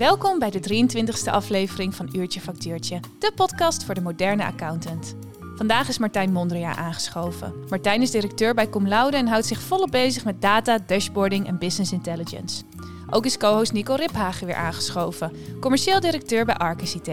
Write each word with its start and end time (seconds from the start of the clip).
Welkom 0.00 0.38
bij 0.38 0.50
de 0.50 0.86
23e 0.88 1.30
aflevering 1.30 1.94
van 1.94 2.08
Uurtje 2.12 2.40
Factuurtje, 2.40 3.00
de 3.18 3.32
podcast 3.34 3.84
voor 3.84 3.94
de 3.94 4.00
moderne 4.00 4.44
accountant. 4.44 5.14
Vandaag 5.56 5.88
is 5.88 5.98
Martijn 5.98 6.32
Mondria 6.32 6.76
aangeschoven. 6.76 7.54
Martijn 7.68 8.02
is 8.02 8.10
directeur 8.10 8.54
bij 8.54 8.68
Cum 8.68 8.88
Laude 8.88 9.16
en 9.16 9.26
houdt 9.26 9.46
zich 9.46 9.60
volop 9.60 9.90
bezig 9.90 10.24
met 10.24 10.40
data, 10.42 10.78
dashboarding 10.86 11.46
en 11.46 11.58
business 11.58 11.92
intelligence. 11.92 12.62
Ook 13.10 13.24
is 13.24 13.36
co-host 13.36 13.72
Nico 13.72 13.94
Riphagen 13.94 14.46
weer 14.46 14.56
aangeschoven, 14.56 15.32
commercieel 15.60 16.00
directeur 16.00 16.44
bij 16.44 16.56
Arcus 16.56 16.94
IT. 16.94 17.06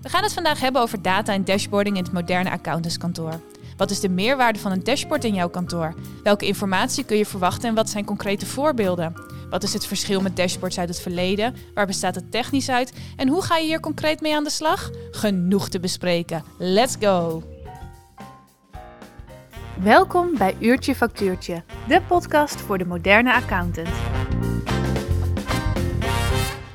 We 0.00 0.08
gaan 0.08 0.22
het 0.22 0.32
vandaag 0.32 0.60
hebben 0.60 0.82
over 0.82 1.02
data 1.02 1.32
en 1.32 1.44
dashboarding 1.44 1.96
in 1.96 2.02
het 2.04 2.12
moderne 2.12 2.50
accountantskantoor. 2.50 3.40
Wat 3.76 3.90
is 3.90 4.00
de 4.00 4.08
meerwaarde 4.08 4.58
van 4.58 4.72
een 4.72 4.84
dashboard 4.84 5.24
in 5.24 5.34
jouw 5.34 5.48
kantoor? 5.48 5.94
Welke 6.22 6.46
informatie 6.46 7.04
kun 7.04 7.16
je 7.16 7.26
verwachten 7.26 7.68
en 7.68 7.74
wat 7.74 7.90
zijn 7.90 8.04
concrete 8.04 8.46
voorbeelden? 8.46 9.14
Wat 9.50 9.62
is 9.62 9.72
het 9.72 9.86
verschil 9.86 10.20
met 10.20 10.36
dashboards 10.36 10.78
uit 10.78 10.88
het 10.88 11.00
verleden? 11.00 11.56
Waar 11.74 11.86
bestaat 11.86 12.14
het 12.14 12.30
technisch 12.30 12.68
uit? 12.68 12.92
En 13.16 13.28
hoe 13.28 13.42
ga 13.42 13.56
je 13.56 13.66
hier 13.66 13.80
concreet 13.80 14.20
mee 14.20 14.34
aan 14.34 14.44
de 14.44 14.50
slag? 14.50 14.90
Genoeg 15.10 15.68
te 15.68 15.80
bespreken. 15.80 16.44
Let's 16.58 16.96
go! 17.00 17.42
Welkom 19.80 20.38
bij 20.38 20.56
Uurtje 20.60 20.94
Factuurtje, 20.94 21.62
de 21.88 22.02
podcast 22.02 22.60
voor 22.60 22.78
de 22.78 22.84
moderne 22.84 23.32
accountant. 23.32 23.88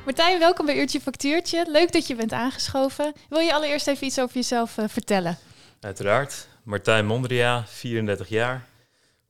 Martijn, 0.04 0.38
welkom 0.38 0.66
bij 0.66 0.78
Uurtje 0.78 1.00
Factuurtje. 1.00 1.66
Leuk 1.68 1.92
dat 1.92 2.06
je 2.06 2.14
bent 2.14 2.32
aangeschoven. 2.32 3.12
Wil 3.28 3.38
je 3.38 3.54
allereerst 3.54 3.86
even 3.86 4.06
iets 4.06 4.20
over 4.20 4.34
jezelf 4.34 4.78
uh, 4.78 4.84
vertellen? 4.88 5.38
Uiteraard. 5.80 6.48
Martijn 6.62 7.06
Mondria, 7.06 7.64
34 7.66 8.28
jaar, 8.28 8.68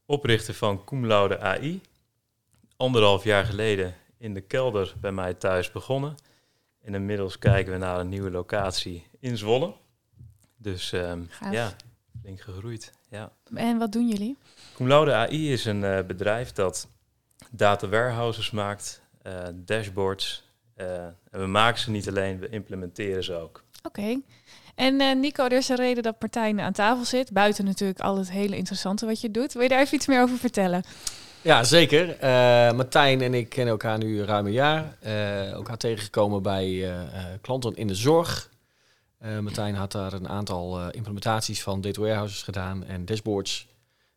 oprichter 0.06 0.54
van 0.54 0.84
Cum 0.84 1.06
Laude 1.06 1.38
AI. 1.38 1.80
Anderhalf 2.76 3.24
jaar 3.24 3.44
geleden 3.44 3.94
in 4.18 4.34
de 4.34 4.40
kelder 4.40 4.94
bij 5.00 5.12
mij 5.12 5.34
thuis 5.34 5.72
begonnen. 5.72 6.14
En 6.82 6.94
inmiddels 6.94 7.38
kijken 7.38 7.72
we 7.72 7.78
naar 7.78 8.00
een 8.00 8.08
nieuwe 8.08 8.30
locatie 8.30 9.06
in 9.18 9.36
Zwolle. 9.36 9.74
Dus 10.56 10.92
um, 10.92 11.28
ja, 11.50 11.72
flink 12.22 12.40
gegroeid. 12.40 12.92
Ja. 13.10 13.32
En 13.54 13.78
wat 13.78 13.92
doen 13.92 14.08
jullie? 14.08 14.36
Cum 14.74 14.88
Laude 14.88 15.14
AI 15.14 15.52
is 15.52 15.64
een 15.64 15.82
uh, 15.82 16.00
bedrijf 16.06 16.52
dat 16.52 16.88
data 17.50 17.88
warehouses 17.88 18.50
maakt, 18.50 19.02
uh, 19.26 19.48
dashboards. 19.54 20.48
Uh, 20.76 21.04
en 21.04 21.16
we 21.30 21.46
maken 21.46 21.80
ze 21.80 21.90
niet 21.90 22.08
alleen, 22.08 22.38
we 22.38 22.48
implementeren 22.48 23.24
ze 23.24 23.34
ook. 23.34 23.64
Oké. 23.82 24.20
En 24.80 25.00
uh, 25.00 25.14
Nico, 25.14 25.44
er 25.44 25.52
is 25.52 25.68
een 25.68 25.76
reden 25.76 26.02
dat 26.02 26.20
Martijn 26.20 26.60
aan 26.60 26.72
tafel 26.72 27.04
zit. 27.04 27.32
Buiten 27.32 27.64
natuurlijk 27.64 28.00
al 28.00 28.16
het 28.16 28.30
hele 28.30 28.56
interessante 28.56 29.06
wat 29.06 29.20
je 29.20 29.30
doet. 29.30 29.52
Wil 29.52 29.62
je 29.62 29.68
daar 29.68 29.80
even 29.80 29.94
iets 29.94 30.06
meer 30.06 30.22
over 30.22 30.38
vertellen? 30.38 30.82
Ja, 31.42 31.64
zeker. 31.64 32.08
Uh, 32.08 32.22
Martijn 32.76 33.20
en 33.20 33.34
ik 33.34 33.48
kennen 33.48 33.72
elkaar 33.72 33.98
nu 33.98 34.22
ruim 34.22 34.46
een 34.46 34.52
jaar. 34.52 34.96
Uh, 35.04 35.50
elkaar 35.50 35.76
tegengekomen 35.76 36.42
bij 36.42 36.92
klanten 37.40 37.76
in 37.76 37.86
de 37.86 37.94
zorg. 37.94 38.50
Martijn 39.40 39.74
had 39.74 39.92
daar 39.92 40.12
een 40.12 40.28
aantal 40.28 40.90
implementaties 40.90 41.62
van 41.62 41.80
data 41.80 42.00
warehouses 42.00 42.42
gedaan 42.42 42.84
en 42.84 43.04
dashboards 43.04 43.68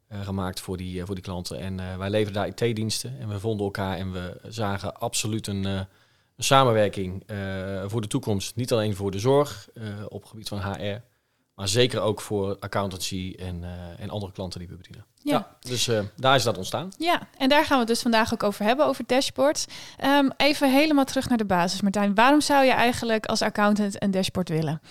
gemaakt 0.09 0.59
voor 0.59 0.77
die, 0.77 1.05
voor 1.05 1.15
die 1.15 1.23
klanten. 1.23 1.59
En 1.59 1.97
wij 1.97 2.09
leverden 2.09 2.33
daar 2.33 2.47
IT-diensten 2.47 3.19
en 3.19 3.27
we 3.27 3.39
vonden 3.39 3.65
elkaar 3.65 3.97
en 3.97 4.11
we 4.11 4.39
zagen 4.47 4.99
absoluut 4.99 5.47
een 5.47 5.87
een 6.35 6.43
samenwerking 6.43 7.23
uh, 7.31 7.83
voor 7.87 8.01
de 8.01 8.07
toekomst. 8.07 8.55
Niet 8.55 8.71
alleen 8.71 8.95
voor 8.95 9.11
de 9.11 9.19
zorg 9.19 9.69
uh, 9.73 9.83
op 10.07 10.25
gebied 10.25 10.47
van 10.47 10.61
HR, 10.61 11.01
maar 11.55 11.67
zeker 11.67 12.01
ook 12.01 12.21
voor 12.21 12.57
accountancy 12.59 13.35
en, 13.39 13.61
uh, 13.61 13.99
en 13.99 14.09
andere 14.09 14.31
klanten 14.31 14.59
die 14.59 14.69
we 14.69 14.75
bedienen. 14.75 15.05
Ja. 15.21 15.31
ja 15.31 15.57
dus 15.59 15.89
daar 16.15 16.35
is 16.35 16.43
dat 16.43 16.57
ontstaan. 16.57 16.91
Ja, 16.97 17.27
en 17.37 17.49
daar 17.49 17.65
gaan 17.65 17.73
we 17.73 17.79
het 17.79 17.87
dus 17.87 18.01
vandaag 18.01 18.33
ook 18.33 18.43
over 18.43 18.65
hebben, 18.65 18.85
over 18.85 19.03
dashboards. 19.07 19.65
Um, 20.03 20.31
even 20.37 20.71
helemaal 20.71 21.05
terug 21.05 21.29
naar 21.29 21.37
de 21.37 21.45
basis, 21.45 21.81
Martijn. 21.81 22.15
Waarom 22.15 22.41
zou 22.41 22.65
je 22.65 22.71
eigenlijk 22.71 23.25
als 23.25 23.41
accountant 23.41 24.03
een 24.03 24.11
dashboard 24.11 24.49
willen? 24.49 24.81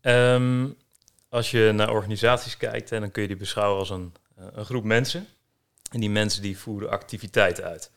Um, 0.00 0.76
als 1.28 1.50
je 1.50 1.72
naar 1.74 1.90
organisaties 1.90 2.56
kijkt, 2.56 2.88
dan 2.88 3.10
kun 3.10 3.22
je 3.22 3.28
die 3.28 3.36
beschouwen 3.36 3.78
als 3.78 3.90
een, 3.90 4.12
een 4.36 4.64
groep 4.64 4.84
mensen. 4.84 5.26
En 5.90 6.00
die 6.00 6.10
mensen 6.10 6.42
die 6.42 6.58
voeren 6.58 6.90
activiteiten 6.90 7.64
uit. 7.64 7.90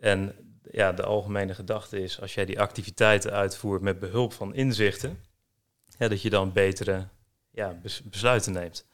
En 0.00 0.34
ja, 0.70 0.92
de 0.92 1.02
algemene 1.02 1.54
gedachte 1.54 2.02
is, 2.02 2.20
als 2.20 2.34
jij 2.34 2.44
die 2.44 2.60
activiteiten 2.60 3.32
uitvoert 3.32 3.82
met 3.82 3.98
behulp 3.98 4.32
van 4.32 4.54
inzichten, 4.54 5.20
ja, 5.98 6.08
dat 6.08 6.22
je 6.22 6.30
dan 6.30 6.52
betere 6.52 7.06
ja, 7.50 7.78
besluiten 8.04 8.52
neemt. 8.52 8.86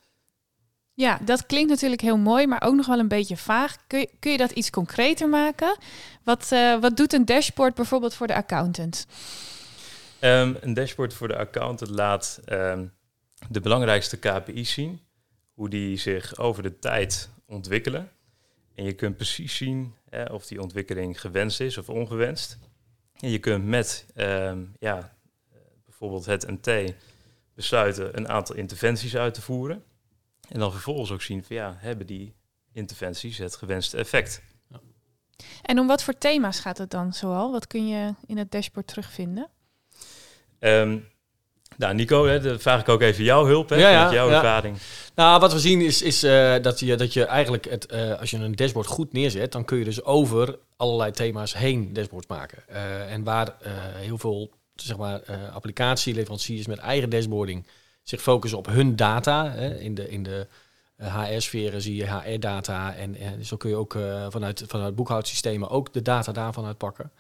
Ja, 0.95 1.19
dat 1.25 1.47
klinkt 1.47 1.71
natuurlijk 1.71 2.01
heel 2.01 2.17
mooi, 2.17 2.47
maar 2.47 2.63
ook 2.63 2.75
nog 2.75 2.87
wel 2.87 2.99
een 2.99 3.09
beetje 3.09 3.37
vaag. 3.37 3.77
Kun 3.87 3.99
je, 3.99 4.11
kun 4.19 4.33
je 4.33 4.39
dat 4.39 4.51
iets 4.51 4.71
concreter 4.71 5.29
maken? 5.29 5.77
Wat, 6.25 6.51
uh, 6.53 6.81
wat 6.81 6.97
doet 6.97 7.13
een 7.13 7.25
dashboard 7.25 7.75
bijvoorbeeld 7.75 8.15
voor 8.15 8.27
de 8.27 8.35
accountant? 8.35 9.07
Um, 10.21 10.57
een 10.61 10.75
dashboard 10.75 11.15
voor 11.15 11.29
de 11.29 11.37
accountant 11.37 11.91
laat 11.91 12.41
um, 12.47 12.93
de 13.49 13.61
belangrijkste 13.61 14.19
KPI's 14.19 14.73
zien, 14.73 15.01
hoe 15.55 15.69
die 15.69 15.97
zich 15.97 16.39
over 16.39 16.63
de 16.63 16.79
tijd 16.79 17.31
ontwikkelen. 17.47 18.11
En 18.79 18.85
je 18.85 18.93
kunt 18.93 19.17
precies 19.17 19.57
zien 19.57 19.95
of 20.31 20.47
die 20.47 20.63
ontwikkeling 20.63 21.21
gewenst 21.21 21.61
is 21.61 21.79
of 21.79 21.89
ongewenst. 21.89 22.59
En 23.21 23.31
je 23.31 23.39
kunt 23.39 23.65
met 23.65 24.07
ehm, 24.15 24.65
ja, 24.79 25.17
bijvoorbeeld 25.85 26.27
het 26.27 26.47
MT 26.51 26.95
besluiten 27.55 28.17
een 28.17 28.29
aantal 28.29 28.57
interventies 28.57 29.17
uit 29.17 29.35
te 29.35 29.43
voeren. 29.43 29.85
En 30.49 30.59
dan 30.59 30.73
vervolgens 30.73 31.11
ook 31.11 31.23
zien 31.23 31.45
van 31.45 31.57
ja, 31.57 31.77
hebben 31.79 32.07
die 32.07 32.35
interventies 32.73 33.39
het 33.39 33.57
gewenste 33.57 33.97
effect. 33.97 34.43
Ja. 34.69 34.81
En 35.63 35.79
om 35.79 35.87
wat 35.87 36.03
voor 36.03 36.19
thema's 36.19 36.61
gaat 36.61 36.79
het 36.79 36.91
dan 36.91 37.13
zoal? 37.13 37.53
Wat 37.53 37.67
kun 37.67 37.89
je 37.89 38.15
in 38.27 38.39
het 38.39 38.51
dashboard 38.51 38.87
terugvinden? 38.87 39.51
Um, 40.59 41.09
nou, 41.79 41.95
Nico, 41.95 42.27
hè, 42.27 42.41
dan 42.41 42.59
vraag 42.59 42.81
ik 42.81 42.89
ook 42.89 43.01
even 43.01 43.25
jouw 43.25 43.45
hulp, 43.45 43.69
hè, 43.69 43.77
ja, 43.77 43.91
ja, 43.91 44.05
met 44.05 44.13
jouw 44.13 44.31
ervaring. 44.31 44.77
Nou, 45.15 45.41
wat 45.41 45.53
we 45.53 45.59
zien 45.59 45.81
is, 45.81 46.03
is 46.03 46.25
uh, 46.25 46.55
dat, 46.63 46.81
je, 46.81 46.97
dat 46.97 47.13
je 47.13 47.25
eigenlijk, 47.25 47.71
het, 47.71 47.93
uh, 47.93 48.21
als 48.21 48.31
je 48.31 48.37
een 48.37 48.55
dashboard 48.55 48.87
goed 48.87 49.13
neerzet, 49.13 49.53
dan 49.53 49.65
kun 49.65 49.79
je 49.79 49.85
dus 49.85 50.05
over 50.05 50.59
allerlei 50.77 51.11
thema's 51.11 51.55
heen 51.55 51.93
dashboards 51.93 52.27
maken. 52.27 52.59
Uh, 52.71 53.13
en 53.13 53.25
waar 53.25 53.55
heel 53.95 54.19
veel 54.19 54.51
zeg 54.75 54.97
maar, 54.97 55.21
applicatieleveranciers 55.53 56.67
met 56.67 56.79
eigen 56.79 57.11
dashboarding 57.11 57.67
zich 58.03 58.23
focussen 58.23 58.59
op 58.59 58.67
hun 58.67 58.97
data. 58.97 59.51
Hè, 59.51 59.79
in 59.79 59.95
de, 59.95 60.09
in 60.09 60.23
de 60.23 60.47
HR-sferen 60.97 61.83
zie 61.83 61.97
je 61.97 62.11
HR-data 62.11 62.95
en, 62.95 63.17
en 63.17 63.45
zo 63.45 63.57
kun 63.57 63.71
je 63.71 63.77
ook 63.77 63.97
vanuit, 64.29 64.65
vanuit 64.67 64.95
boekhoudsystemen 64.95 65.71
ook 65.71 65.93
de 65.93 66.03
data 66.03 66.33
daarvan 66.33 66.65
uitpakken. 66.65 67.11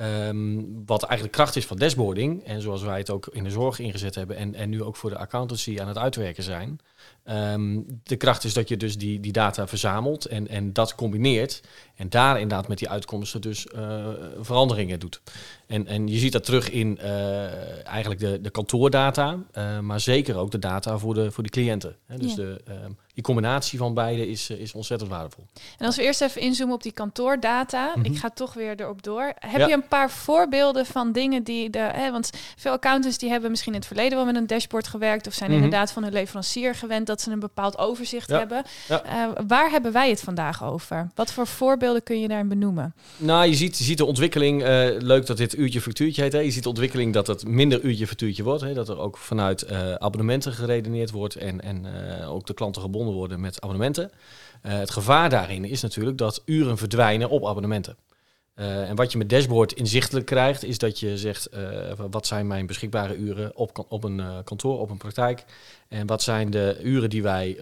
Um, 0.00 0.82
wat 0.86 1.02
eigenlijk 1.02 1.32
kracht 1.32 1.56
is 1.56 1.66
van 1.66 1.76
dashboarding, 1.76 2.44
en 2.44 2.62
zoals 2.62 2.82
wij 2.82 2.98
het 2.98 3.10
ook 3.10 3.26
in 3.26 3.44
de 3.44 3.50
zorg 3.50 3.78
ingezet 3.78 4.14
hebben 4.14 4.36
en, 4.36 4.54
en 4.54 4.70
nu 4.70 4.82
ook 4.82 4.96
voor 4.96 5.10
de 5.10 5.18
accountancy 5.18 5.80
aan 5.80 5.88
het 5.88 5.98
uitwerken 5.98 6.42
zijn. 6.42 6.78
Um, 7.24 7.86
de 8.02 8.16
kracht 8.16 8.44
is 8.44 8.54
dat 8.54 8.68
je 8.68 8.76
dus 8.76 8.98
die, 8.98 9.20
die 9.20 9.32
data 9.32 9.66
verzamelt 9.66 10.24
en, 10.24 10.48
en 10.48 10.72
dat 10.72 10.94
combineert. 10.94 11.62
En 11.96 12.08
daar 12.08 12.40
inderdaad 12.40 12.68
met 12.68 12.78
die 12.78 12.88
uitkomsten 12.88 13.40
dus 13.40 13.66
uh, 13.74 14.06
veranderingen 14.40 14.98
doet. 14.98 15.20
En, 15.66 15.86
en 15.86 16.08
je 16.08 16.18
ziet 16.18 16.32
dat 16.32 16.44
terug 16.44 16.70
in 16.70 16.98
uh, 17.00 17.86
eigenlijk 17.86 18.20
de, 18.20 18.40
de 18.40 18.50
kantoordata, 18.50 19.38
uh, 19.58 19.78
maar 19.78 20.00
zeker 20.00 20.36
ook 20.36 20.50
de 20.50 20.58
data 20.58 20.98
voor 20.98 21.14
de, 21.14 21.30
voor 21.30 21.42
de 21.42 21.50
cliënten. 21.50 21.96
Hè. 22.06 22.18
Dus 22.18 22.30
ja. 22.30 22.36
de, 22.36 22.60
um, 22.84 22.96
die 23.14 23.22
combinatie 23.22 23.78
van 23.78 23.94
beide 23.94 24.28
is, 24.28 24.50
is 24.50 24.72
ontzettend 24.72 25.10
waardevol. 25.10 25.46
En 25.78 25.86
als 25.86 25.96
we 25.96 26.02
eerst 26.02 26.20
even 26.20 26.40
inzoomen 26.40 26.74
op 26.74 26.82
die 26.82 26.92
kantoordata, 26.92 27.86
mm 27.86 27.92
-hmm. 28.02 28.12
ik 28.12 28.18
ga 28.18 28.30
toch 28.30 28.54
weer 28.54 28.80
erop 28.80 29.02
door. 29.02 29.32
Heb 29.38 29.60
ja. 29.60 29.66
je 29.66 29.72
een 29.72 29.88
paar 29.88 30.10
voorbeelden 30.10 30.86
van 30.86 31.12
dingen 31.12 31.42
die 31.42 31.70
de, 31.70 31.78
hè, 31.78 32.10
want 32.10 32.30
veel 32.56 32.72
accountants 32.72 33.18
die 33.18 33.30
hebben 33.30 33.50
misschien 33.50 33.72
in 33.72 33.78
het 33.78 33.86
verleden 33.86 34.16
wel 34.16 34.26
met 34.26 34.36
een 34.36 34.46
dashboard 34.46 34.86
gewerkt 34.86 35.26
of 35.26 35.32
zijn 35.32 35.50
mm 35.50 35.56
-hmm. 35.56 35.64
inderdaad 35.64 35.92
van 35.92 36.02
hun 36.02 36.12
leverancier 36.12 36.74
gewend 36.74 37.06
dat 37.06 37.20
ze 37.20 37.30
een 37.30 37.40
bepaald 37.40 37.78
overzicht 37.78 38.28
ja. 38.28 38.38
hebben. 38.38 38.64
Uh, 38.90 38.98
waar 39.46 39.70
hebben 39.70 39.92
wij 39.92 40.10
het 40.10 40.20
vandaag 40.20 40.64
over? 40.64 41.10
Wat 41.14 41.32
voor 41.32 41.46
voorbeelden 41.46 42.02
kun 42.02 42.20
je 42.20 42.28
daarin 42.28 42.48
benoemen? 42.48 42.94
Nou, 43.16 43.46
je 43.46 43.54
ziet, 43.54 43.78
je 43.78 43.84
ziet 43.84 43.98
de 43.98 44.04
ontwikkeling, 44.04 44.62
uh, 44.62 44.66
leuk 44.98 45.26
dat 45.26 45.36
dit 45.36 45.56
uurtje 45.56 45.80
factuurtje 45.80 46.22
heet. 46.22 46.32
Hè. 46.32 46.38
Je 46.38 46.50
ziet 46.50 46.62
de 46.62 46.68
ontwikkeling 46.68 47.12
dat 47.12 47.26
het 47.26 47.46
minder 47.46 47.82
uurtje 47.82 48.06
factuurtje 48.06 48.42
wordt. 48.42 48.62
Hè. 48.62 48.74
Dat 48.74 48.88
er 48.88 48.98
ook 48.98 49.16
vanuit 49.16 49.64
uh, 49.70 49.94
abonnementen 49.94 50.52
geredeneerd 50.52 51.10
wordt 51.10 51.34
en, 51.34 51.60
en 51.60 51.86
ook 52.26 52.46
de 52.46 52.54
klanten 52.54 52.82
gebonden 52.82 53.03
worden 53.12 53.40
met 53.40 53.60
abonnementen. 53.60 54.10
het 54.60 54.90
gevaar 54.90 55.30
daarin 55.30 55.64
is 55.64 55.82
natuurlijk 55.82 56.18
dat 56.18 56.42
uren 56.44 56.78
verdwijnen 56.78 57.30
op 57.30 57.46
abonnementen. 57.46 57.96
Uh, 58.56 58.88
en 58.88 58.96
wat 58.96 59.12
je 59.12 59.18
met 59.18 59.30
dashboard 59.30 59.72
inzichtelijk 59.72 60.26
krijgt, 60.26 60.64
is 60.64 60.78
dat 60.78 61.00
je 61.00 61.18
zegt: 61.18 61.48
uh, 61.54 61.60
wat 62.10 62.26
zijn 62.26 62.46
mijn 62.46 62.66
beschikbare 62.66 63.16
uren 63.16 63.56
op, 63.56 63.84
op 63.88 64.04
een 64.04 64.22
kantoor, 64.44 64.80
op 64.80 64.90
een 64.90 64.96
praktijk? 64.96 65.44
En 65.88 66.06
wat 66.06 66.22
zijn 66.22 66.50
de 66.50 66.80
uren 66.82 67.10
die 67.10 67.22
wij 67.22 67.58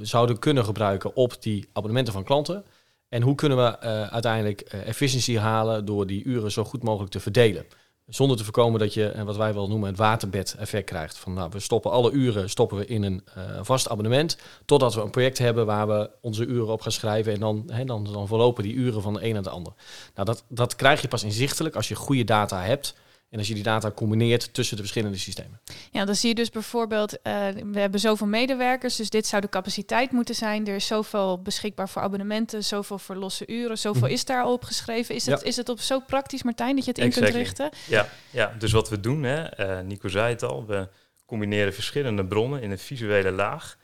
zouden 0.00 0.38
kunnen 0.38 0.64
gebruiken 0.64 1.16
op 1.16 1.42
die 1.42 1.68
abonnementen 1.72 2.12
van 2.12 2.24
klanten? 2.24 2.64
En 3.08 3.22
hoe 3.22 3.34
kunnen 3.34 3.58
we 3.58 3.78
uiteindelijk 4.10 4.60
efficiëntie 4.60 5.38
halen 5.38 5.84
door 5.84 6.06
die 6.06 6.24
uren 6.24 6.50
zo 6.50 6.64
goed 6.64 6.82
mogelijk 6.82 7.12
te 7.12 7.20
verdelen? 7.20 7.64
Zonder 8.08 8.36
te 8.36 8.44
voorkomen 8.44 8.80
dat 8.80 8.94
je, 8.94 9.08
en 9.08 9.26
wat 9.26 9.36
wij 9.36 9.54
wel 9.54 9.68
noemen, 9.68 9.88
het 9.88 9.98
waterbed-effect 9.98 10.84
krijgt. 10.84 11.18
Van 11.18 11.32
nou, 11.32 11.50
we 11.52 11.60
stoppen 11.60 11.90
alle 11.90 12.10
uren 12.10 12.50
stoppen 12.50 12.78
we 12.78 12.86
in 12.86 13.02
een 13.02 13.24
uh, 13.38 13.58
vast 13.62 13.88
abonnement. 13.88 14.38
Totdat 14.64 14.94
we 14.94 15.00
een 15.00 15.10
project 15.10 15.38
hebben 15.38 15.66
waar 15.66 15.88
we 15.88 16.10
onze 16.20 16.44
uren 16.44 16.72
op 16.72 16.80
gaan 16.80 16.92
schrijven. 16.92 17.32
En 17.32 17.40
dan, 17.40 17.70
dan, 17.84 18.04
dan 18.04 18.26
verlopen 18.26 18.62
die 18.62 18.74
uren 18.74 19.02
van 19.02 19.14
de 19.14 19.24
een 19.24 19.32
naar 19.32 19.42
de 19.42 19.50
ander. 19.50 19.72
Nou, 20.14 20.26
dat, 20.26 20.44
dat 20.48 20.76
krijg 20.76 21.02
je 21.02 21.08
pas 21.08 21.22
inzichtelijk 21.22 21.76
als 21.76 21.88
je 21.88 21.94
goede 21.94 22.24
data 22.24 22.62
hebt. 22.62 22.94
En 23.34 23.40
als 23.40 23.48
je 23.48 23.54
die 23.54 23.62
data 23.62 23.90
combineert 23.90 24.54
tussen 24.54 24.76
de 24.76 24.82
verschillende 24.82 25.18
systemen. 25.18 25.60
Ja, 25.90 26.04
dan 26.04 26.14
zie 26.14 26.28
je 26.28 26.34
dus 26.34 26.50
bijvoorbeeld, 26.50 27.12
uh, 27.12 27.48
we 27.48 27.80
hebben 27.80 28.00
zoveel 28.00 28.26
medewerkers, 28.26 28.96
dus 28.96 29.10
dit 29.10 29.26
zou 29.26 29.42
de 29.42 29.48
capaciteit 29.48 30.10
moeten 30.10 30.34
zijn. 30.34 30.66
Er 30.66 30.74
is 30.74 30.86
zoveel 30.86 31.42
beschikbaar 31.42 31.88
voor 31.88 32.02
abonnementen, 32.02 32.64
zoveel 32.64 32.98
voor 32.98 33.16
losse 33.16 33.46
uren, 33.46 33.78
zoveel 33.78 34.02
mhm. 34.02 34.10
is 34.10 34.24
daar 34.24 34.42
al 34.42 34.52
opgeschreven. 34.52 35.14
Is 35.14 35.26
het, 35.26 35.42
is 35.42 35.56
het 35.56 35.68
op 35.68 35.80
zo 35.80 36.00
praktisch, 36.00 36.42
Martijn, 36.42 36.76
dat 36.76 36.84
je 36.84 36.90
het 36.90 37.00
in 37.00 37.10
kunt 37.10 37.28
richten? 37.28 37.70
Ja, 37.88 38.08
ja, 38.30 38.54
dus 38.58 38.72
wat 38.72 38.88
we 38.88 39.00
doen, 39.00 39.22
hè, 39.22 39.60
uh, 39.78 39.86
Nico 39.86 40.08
zei 40.08 40.32
het 40.32 40.42
al, 40.42 40.66
we 40.66 40.88
combineren 41.26 41.74
verschillende 41.74 42.24
bronnen 42.24 42.62
in 42.62 42.70
een 42.70 42.78
visuele 42.78 43.30
laag. 43.30 43.78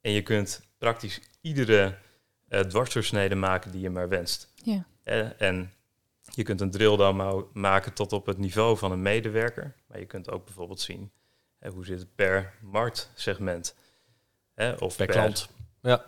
En 0.00 0.12
je 0.12 0.22
kunt 0.22 0.60
praktisch 0.78 1.20
iedere 1.40 1.98
uh, 2.48 2.60
dwarsdoorsnede 2.60 3.34
maken 3.34 3.70
die 3.70 3.80
je 3.80 3.90
maar 3.90 4.08
wenst. 4.08 4.52
Ja. 4.64 4.84
en 5.38 5.72
je 6.34 6.42
kunt 6.42 6.60
een 6.60 6.70
drill 6.70 6.96
down 6.96 7.46
maken 7.52 7.92
tot 7.92 8.12
op 8.12 8.26
het 8.26 8.38
niveau 8.38 8.78
van 8.78 8.92
een 8.92 9.02
medewerker. 9.02 9.74
Maar 9.86 9.98
je 9.98 10.06
kunt 10.06 10.30
ook 10.30 10.44
bijvoorbeeld 10.44 10.80
zien 10.80 11.12
hè, 11.58 11.70
hoe 11.70 11.84
zit 11.84 11.98
het 11.98 12.14
per 12.14 12.54
marktsegment. 12.60 13.74
Hè, 14.54 14.72
of 14.72 14.96
per, 14.96 15.06
klant. 15.06 15.48
Ja. 15.82 16.04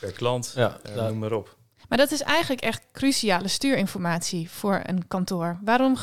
Per 0.00 0.12
klant, 0.12 0.52
ja, 0.56 0.78
uh, 0.88 0.94
noem 0.94 1.18
maar 1.18 1.32
op. 1.32 1.56
Maar 1.88 1.98
dat 1.98 2.10
is 2.10 2.22
eigenlijk 2.22 2.60
echt 2.60 2.86
cruciale 2.92 3.48
stuurinformatie 3.48 4.50
voor 4.50 4.80
een 4.84 5.08
kantoor. 5.08 5.58
Waarom 5.64 5.96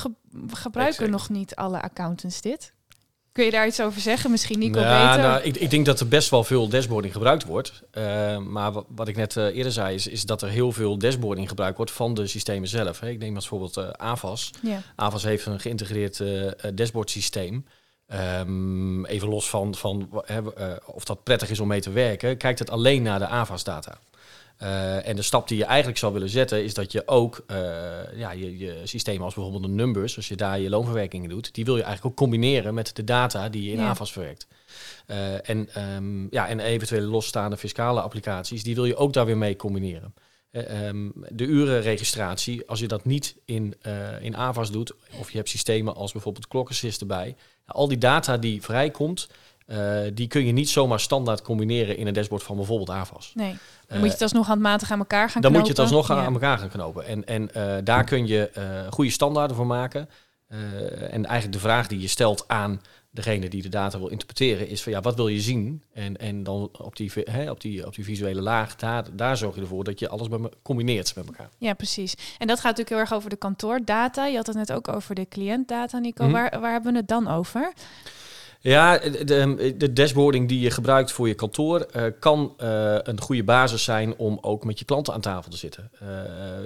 gebruiken 0.48 1.10
nog 1.10 1.30
niet 1.30 1.56
alle 1.56 1.82
accountants 1.82 2.42
dit? 2.42 2.74
Kun 3.36 3.46
je 3.46 3.52
daar 3.52 3.68
iets 3.68 3.82
over 3.82 4.02
zeggen? 4.02 4.32
Misschien 4.32 4.60
Nico 4.60 4.80
ja, 4.80 5.08
beter? 5.08 5.30
Nou, 5.30 5.42
ik, 5.42 5.58
ik, 5.58 5.70
denk 5.70 5.86
dat 5.86 6.00
er 6.00 6.08
best 6.08 6.30
wel 6.30 6.44
veel 6.44 6.68
dashboarding 6.68 7.14
gebruikt 7.14 7.46
wordt. 7.46 7.84
Uh, 7.94 8.38
maar 8.38 8.72
wat 8.88 9.08
ik 9.08 9.16
net 9.16 9.36
uh, 9.36 9.56
eerder 9.56 9.72
zei, 9.72 9.96
is, 9.96 10.08
is, 10.08 10.26
dat 10.26 10.42
er 10.42 10.50
heel 10.50 10.72
veel 10.72 10.98
dashboarding 10.98 11.50
gebruikt 11.50 11.78
wordt 11.78 11.92
van 11.92 12.14
de 12.14 12.28
systemen 12.28 12.68
zelf. 12.68 13.00
Hè. 13.00 13.10
Ik 13.10 13.20
neem 13.20 13.36
als 13.36 13.48
voorbeeld 13.48 13.78
uh, 13.78 13.90
AVAS. 13.90 14.52
Ja. 14.62 14.82
AVAS 14.96 15.24
heeft 15.24 15.46
een 15.46 15.60
geïntegreerd 15.60 16.24
dashboard 16.74 17.10
systeem. 17.10 17.66
Um, 18.40 19.06
even 19.06 19.28
los 19.28 19.50
van, 19.50 19.76
van 19.76 20.24
of 20.86 21.04
dat 21.04 21.24
prettig 21.24 21.50
is 21.50 21.60
om 21.60 21.68
mee 21.68 21.82
te 21.82 21.92
werken, 21.92 22.38
kijkt 22.38 22.60
het 22.60 22.70
alleen 22.70 23.02
naar 23.02 23.20
de 23.20 23.28
AVAS-data. 23.28 23.98
Uh, 24.62 25.08
en 25.08 25.16
de 25.16 25.22
stap 25.22 25.48
die 25.48 25.58
je 25.58 25.66
eigenlijk 25.66 25.98
zou 25.98 26.14
willen 26.14 26.30
zetten, 26.30 26.64
is 26.64 26.74
dat 26.74 26.92
je 26.92 27.08
ook 27.08 27.44
uh, 27.48 27.58
ja, 28.16 28.32
je, 28.32 28.58
je 28.58 28.82
systeem 28.84 29.22
als 29.22 29.34
bijvoorbeeld 29.34 29.64
de 29.64 29.70
numbers, 29.70 30.16
als 30.16 30.28
je 30.28 30.36
daar 30.36 30.60
je 30.60 30.70
loonverwerkingen 30.70 31.30
doet, 31.30 31.54
die 31.54 31.66
wil 31.66 31.76
je 31.76 31.84
eigenlijk 31.84 32.12
ook 32.12 32.20
combineren 32.20 32.74
met 32.74 32.96
de 32.96 33.04
data 33.04 33.50
die 33.50 33.64
je 33.64 33.72
in 33.72 33.78
ja. 33.78 33.88
AVAS 33.88 34.12
verwerkt. 34.12 34.48
Uh, 35.08 35.50
en, 35.50 35.84
um, 35.96 36.28
ja, 36.30 36.48
en 36.48 36.60
eventuele 36.60 37.06
losstaande 37.06 37.58
fiscale 37.58 38.02
applicaties, 38.02 38.64
die 38.64 38.76
wil 38.76 38.86
je 38.86 38.96
ook 38.96 39.14
daar 39.14 39.26
weer 39.26 39.38
mee 39.38 39.56
combineren. 39.56 40.14
Um, 40.52 41.14
de 41.30 41.46
urenregistratie, 41.46 42.68
als 42.68 42.80
je 42.80 42.88
dat 42.88 43.06
niet 43.06 43.36
in, 43.46 43.76
in 44.22 44.38
AVAS 44.38 44.72
doet, 44.72 44.94
of 45.20 45.32
je 45.32 45.38
hebt 45.38 45.50
systemen 45.50 45.96
als 45.96 46.12
bijvoorbeeld 46.12 46.48
Clock 46.48 46.70
Assist 46.70 47.02
erbij, 47.02 47.36
al 47.66 47.88
die 47.88 47.98
data 47.98 48.38
die 48.38 48.62
vrijkomt, 48.62 49.28
uh, 49.68 50.00
die 50.14 50.28
kun 50.28 50.46
je 50.46 50.52
niet 50.52 50.70
zomaar 50.70 51.00
standaard 51.00 51.42
combineren 51.42 51.98
in 51.98 52.08
een 52.08 52.14
dashboard 52.14 52.44
van 52.44 52.56
bijvoorbeeld 52.56 52.90
AVAS. 52.90 53.32
Nee, 53.36 53.48
dan 53.48 53.58
uh, 53.88 53.98
moet 53.98 54.06
je 54.06 54.12
het 54.12 54.22
alsnog 54.22 54.48
handmatig 54.48 54.92
aan 54.92 55.00
elkaar 55.00 55.30
gaan 55.30 55.42
dan 55.42 55.52
knopen. 55.52 55.52
Dan 55.52 55.76
moet 55.76 55.78
je 55.78 55.82
het 55.82 55.92
alsnog 55.92 56.18
ja. 56.18 56.26
aan 56.26 56.34
elkaar 56.34 56.58
gaan 56.58 56.70
knopen. 56.70 57.06
En, 57.06 57.26
en 57.26 57.50
uh, 57.58 57.76
daar 57.84 58.04
kun 58.04 58.28
je 58.28 58.52
goede 58.90 59.12
standaarden 59.12 59.56
voor 59.56 59.68
maken. 59.68 60.10
en 61.10 61.26
eigenlijk 61.26 61.52
de 61.52 61.60
vraag 61.60 61.88
die 61.88 62.02
je 62.02 62.08
stelt 62.08 62.44
aan 62.48 62.82
degene 63.16 63.50
die 63.50 63.62
de 63.62 63.70
data 63.70 63.98
wil 63.98 64.08
interpreteren 64.08 64.68
is 64.68 64.84
van 64.84 64.92
ja, 64.92 65.02
wat 65.02 65.16
wil 65.16 65.28
je 65.28 65.40
zien? 65.42 65.84
En, 65.94 66.18
en 66.18 66.44
dan 66.44 66.70
op 66.72 66.96
die, 66.96 67.12
hè, 67.16 67.50
op, 67.50 67.62
die, 67.62 67.86
op 67.86 67.96
die 67.96 68.04
visuele 68.04 68.42
laag, 68.42 68.76
daar, 68.76 69.04
daar 69.12 69.38
zorg 69.38 69.56
je 69.56 69.62
ervoor 69.62 69.84
dat 69.84 70.00
je 70.00 70.10
alles 70.10 70.28
bij 70.28 70.40
me, 70.40 70.52
combineert 70.62 71.16
met 71.16 71.26
elkaar. 71.26 71.50
Ja, 71.58 71.74
precies. 71.74 72.16
En 72.38 72.48
dat 72.48 72.60
gaat 72.60 72.78
natuurlijk 72.78 72.90
heel 72.90 73.00
erg 73.00 73.14
over 73.14 73.30
de 73.30 73.36
kantoordata. 73.36 74.26
Je 74.26 74.36
had 74.36 74.48
het 74.48 74.56
net 74.56 74.72
ook 74.72 74.88
over 74.88 75.16
de 75.16 75.28
cliëntdata, 75.28 75.98
Nico. 75.98 76.24
Mm 76.24 76.34
-hmm. 76.34 76.42
waar, 76.42 76.60
waar 76.60 76.72
hebben 76.72 76.92
we 76.92 76.98
het 76.98 77.08
dan 77.08 77.28
over? 77.28 77.74
Ja, 78.68 78.98
de, 78.98 79.94
dashboarding 79.94 80.48
die 80.48 80.60
je 80.60 80.72
gebruikt 80.72 81.12
voor 81.12 81.28
je 81.28 81.34
kantoor 81.34 81.86
uh, 81.96 82.04
kan 82.20 82.56
uh, 82.62 82.98
een 83.02 83.22
goede 83.22 83.44
basis 83.44 83.84
zijn 83.84 84.18
om 84.18 84.38
ook 84.42 84.64
met 84.64 84.80
je 84.80 84.86
klanten 84.86 85.14
aan 85.14 85.22
tafel 85.22 85.52
te 85.52 85.58
zitten. 85.58 85.92
Uh, 86.04 86.10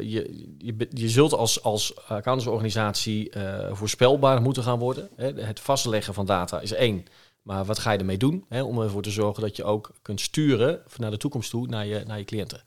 je, 0.01 0.47
je, 0.57 0.87
je 0.89 1.09
zult 1.09 1.33
als, 1.33 1.63
als 1.63 1.95
accountantsorganisatie 1.97 3.31
voorspelbaar 3.71 4.41
moeten 4.41 4.63
gaan 4.63 4.79
worden. 4.79 5.09
Het 5.35 5.59
vastleggen 5.59 6.13
van 6.13 6.25
data 6.25 6.59
is 6.59 6.73
één. 6.73 7.05
Maar 7.41 7.65
wat 7.65 7.79
ga 7.79 7.91
je 7.91 7.97
ermee 7.97 8.17
doen? 8.17 8.45
Hè, 8.49 8.63
om 8.63 8.81
ervoor 8.81 9.01
te 9.01 9.11
zorgen 9.11 9.43
dat 9.43 9.55
je 9.55 9.63
ook 9.63 9.91
kunt 10.01 10.21
sturen 10.21 10.81
naar 10.97 11.11
de 11.11 11.17
toekomst 11.17 11.49
toe, 11.49 11.67
naar 11.67 11.85
je, 11.85 12.03
naar 12.07 12.17
je 12.17 12.25
cliënten. 12.25 12.63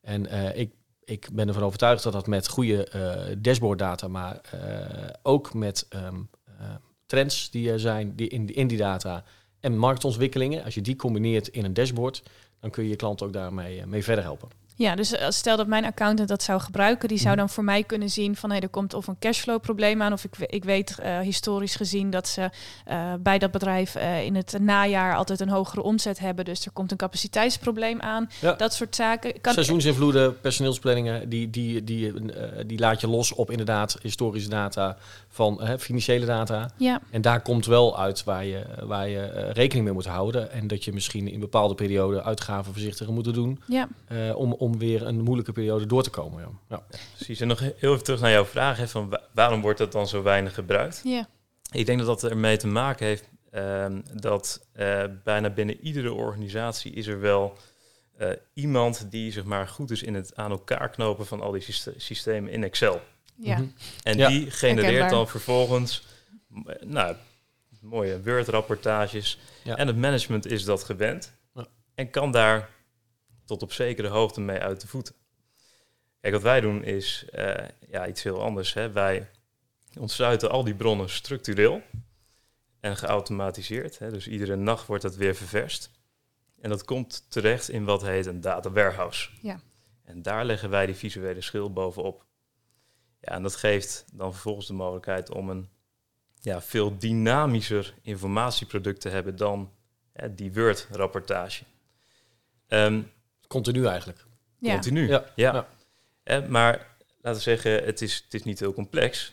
En 0.00 0.54
ik, 0.56 0.72
ik 1.04 1.28
ben 1.32 1.48
ervan 1.48 1.62
overtuigd 1.62 2.02
dat 2.02 2.12
dat 2.12 2.26
met 2.26 2.48
goede 2.48 2.88
dashboarddata, 3.38 4.08
maar 4.08 4.40
ook 5.22 5.54
met 5.54 5.86
um, 5.90 6.28
trends 7.06 7.50
die 7.50 7.70
er 7.70 7.80
zijn 7.80 8.16
die 8.16 8.28
in, 8.28 8.54
in 8.54 8.66
die 8.66 8.78
data 8.78 9.24
en 9.60 9.78
marktontwikkelingen, 9.78 10.64
als 10.64 10.74
je 10.74 10.80
die 10.80 10.96
combineert 10.96 11.48
in 11.48 11.64
een 11.64 11.74
dashboard, 11.74 12.22
dan 12.60 12.70
kun 12.70 12.82
je 12.82 12.88
je 12.88 12.96
klant 12.96 13.22
ook 13.22 13.32
daarmee 13.32 13.80
eh, 13.80 13.86
mee 13.86 14.04
verder 14.04 14.24
helpen. 14.24 14.48
Ja, 14.78 14.94
dus 14.94 15.12
eh, 15.12 15.30
stel 15.30 15.56
dat 15.56 15.66
mijn 15.66 15.84
accountant 15.84 16.28
dat 16.28 16.42
zou 16.42 16.60
gebruiken, 16.60 17.08
die 17.08 17.18
zou 17.18 17.28
mhm. 17.28 17.38
dan 17.38 17.48
voor 17.48 17.64
mij 17.64 17.82
kunnen 17.82 18.10
zien 18.10 18.36
van 18.36 18.50
hey, 18.50 18.60
er 18.60 18.68
komt 18.68 18.94
of 18.94 19.06
een 19.06 19.18
cashflow 19.18 19.60
probleem 19.60 20.02
aan, 20.02 20.12
of 20.12 20.24
ik, 20.24 20.36
ik 20.38 20.64
weet 20.64 20.96
uh, 21.00 21.18
historisch 21.20 21.74
gezien 21.74 22.10
dat 22.10 22.28
ze 22.28 22.50
uh, 22.90 23.12
bij 23.20 23.38
dat 23.38 23.50
bedrijf 23.50 23.96
uh, 23.96 24.24
in 24.24 24.34
het 24.34 24.56
najaar 24.60 25.16
altijd 25.16 25.40
een 25.40 25.48
hogere 25.48 25.82
omzet 25.82 26.18
hebben, 26.18 26.44
dus 26.44 26.64
er 26.64 26.70
komt 26.70 26.90
een 26.90 26.96
capaciteitsprobleem 26.96 28.00
aan. 28.00 28.28
Ja. 28.40 28.52
Dat 28.52 28.74
soort 28.74 28.96
zaken. 28.96 29.40
Kan 29.40 29.52
Seizoensinvloeden, 29.52 30.40
personeelsplanningen, 30.40 31.28
die, 31.28 31.50
die, 31.50 31.84
die, 31.84 32.12
die 32.66 32.78
laat 32.78 33.00
je 33.00 33.08
los 33.08 33.32
op 33.32 33.50
inderdaad 33.50 33.96
historische 34.02 34.48
data 34.48 34.96
van 35.28 35.60
financiële 35.78 36.26
data. 36.26 36.70
Ja. 36.76 37.00
En 37.10 37.20
daar 37.20 37.40
komt 37.42 37.66
wel 37.66 37.98
uit 37.98 38.24
waar 38.24 38.44
je, 38.44 38.62
waar 38.82 39.08
je 39.08 39.50
rekening 39.52 39.84
mee 39.84 39.94
moet 39.94 40.06
houden 40.06 40.50
en 40.50 40.66
dat 40.66 40.84
je 40.84 40.92
misschien 40.92 41.28
in 41.28 41.40
bepaalde 41.40 41.74
perioden 41.74 42.24
uitgaven 42.24 42.72
voorzichtiger 42.72 43.12
moet 43.12 43.34
doen 43.34 43.60
ja. 43.66 43.88
om 44.34 44.52
om 44.66 44.78
weer 44.78 45.06
een 45.06 45.20
moeilijke 45.20 45.52
periode 45.52 45.86
door 45.86 46.02
te 46.02 46.10
komen. 46.10 46.42
Ja. 46.42 46.48
Ja. 46.68 46.82
ja 46.90 46.98
precies. 47.14 47.40
En 47.40 47.48
nog 47.48 47.60
heel 47.60 47.92
even 47.92 48.04
terug 48.04 48.20
naar 48.20 48.30
jouw 48.30 48.44
vraag: 48.44 48.76
hè, 48.76 48.88
van 48.88 49.18
waarom 49.34 49.60
wordt 49.60 49.78
dat 49.78 49.92
dan 49.92 50.08
zo 50.08 50.22
weinig 50.22 50.54
gebruikt? 50.54 51.00
Ja. 51.04 51.28
Ik 51.72 51.86
denk 51.86 51.98
dat 51.98 52.06
dat 52.20 52.30
ermee 52.30 52.56
te 52.56 52.66
maken 52.66 53.06
heeft 53.06 53.28
um, 53.52 54.02
dat 54.12 54.66
uh, 54.76 55.04
bijna 55.24 55.50
binnen 55.50 55.80
iedere 55.80 56.12
organisatie 56.12 56.92
is 56.92 57.06
er 57.06 57.20
wel 57.20 57.56
uh, 58.20 58.28
iemand 58.54 59.10
die 59.10 59.32
zeg 59.32 59.44
maar 59.44 59.68
goed 59.68 59.90
is 59.90 60.02
in 60.02 60.14
het 60.14 60.36
aan 60.36 60.50
elkaar 60.50 60.90
knopen 60.90 61.26
van 61.26 61.40
al 61.40 61.52
die 61.52 61.64
systemen 61.96 62.52
in 62.52 62.64
Excel. 62.64 63.00
Ja. 63.36 63.56
-hmm. 63.56 63.72
En 64.02 64.16
ja. 64.16 64.28
die 64.28 64.50
genereert 64.50 65.10
dan 65.10 65.28
vervolgens 65.28 66.06
nou, 66.84 67.16
mooie 67.80 68.22
Word-rapportages. 68.22 69.38
Ja. 69.62 69.76
En 69.76 69.86
het 69.86 69.96
management 69.96 70.46
is 70.46 70.64
dat 70.64 70.84
gewend. 70.84 71.34
En 71.94 72.10
kan 72.10 72.30
daar 72.30 72.68
tot 73.46 73.62
op 73.62 73.72
zekere 73.72 74.08
hoogte 74.08 74.40
mee 74.40 74.58
uit 74.58 74.80
de 74.80 74.86
voeten. 74.86 75.14
Kijk, 76.20 76.34
wat 76.34 76.42
wij 76.42 76.60
doen 76.60 76.84
is 76.84 77.26
uh, 77.34 77.54
ja, 77.88 78.06
iets 78.06 78.22
heel 78.22 78.42
anders. 78.42 78.72
Hè. 78.72 78.92
Wij 78.92 79.30
ontsluiten 79.98 80.50
al 80.50 80.64
die 80.64 80.74
bronnen 80.74 81.10
structureel 81.10 81.82
en 82.80 82.96
geautomatiseerd. 82.96 83.98
Hè. 83.98 84.10
Dus 84.10 84.28
iedere 84.28 84.56
nacht 84.56 84.86
wordt 84.86 85.02
dat 85.02 85.16
weer 85.16 85.34
ververst. 85.34 85.90
En 86.60 86.70
dat 86.70 86.84
komt 86.84 87.30
terecht 87.30 87.68
in 87.68 87.84
wat 87.84 88.02
heet 88.02 88.26
een 88.26 88.40
data 88.40 88.70
warehouse. 88.70 89.30
Ja. 89.42 89.60
En 90.04 90.22
daar 90.22 90.44
leggen 90.44 90.70
wij 90.70 90.86
die 90.86 90.94
visuele 90.94 91.40
schil 91.40 91.72
bovenop. 91.72 92.24
Ja, 93.20 93.32
en 93.32 93.42
dat 93.42 93.56
geeft 93.56 94.04
dan 94.12 94.32
vervolgens 94.32 94.66
de 94.66 94.72
mogelijkheid 94.72 95.30
om 95.30 95.50
een 95.50 95.68
ja, 96.40 96.62
veel 96.62 96.98
dynamischer 96.98 97.94
informatieproduct 98.02 99.00
te 99.00 99.08
hebben 99.08 99.36
dan 99.36 99.72
hè, 100.12 100.34
die 100.34 100.52
Word-rapportage. 100.52 101.64
Um, 102.68 103.12
Continu 103.48 103.86
eigenlijk. 103.86 104.24
Ja. 104.58 104.72
Continu, 104.72 105.08
ja. 105.08 105.24
ja. 105.34 105.68
Eh, 106.22 106.46
maar 106.46 106.96
laten 107.20 107.38
we 107.38 107.50
zeggen, 107.50 107.84
het 107.84 108.02
is, 108.02 108.22
het 108.24 108.34
is 108.34 108.42
niet 108.42 108.60
heel 108.60 108.72
complex. 108.72 109.32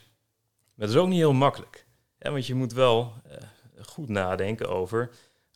Maar 0.75 0.87
het 0.87 0.95
is 0.95 1.01
ook 1.01 1.07
niet 1.07 1.17
heel 1.17 1.33
makkelijk. 1.33 1.85
Ja, 2.19 2.31
want 2.31 2.47
je 2.47 2.55
moet 2.55 2.73
wel 2.73 3.13
uh, 3.27 3.37
goed 3.85 4.09
nadenken 4.09 4.69
over... 4.69 5.09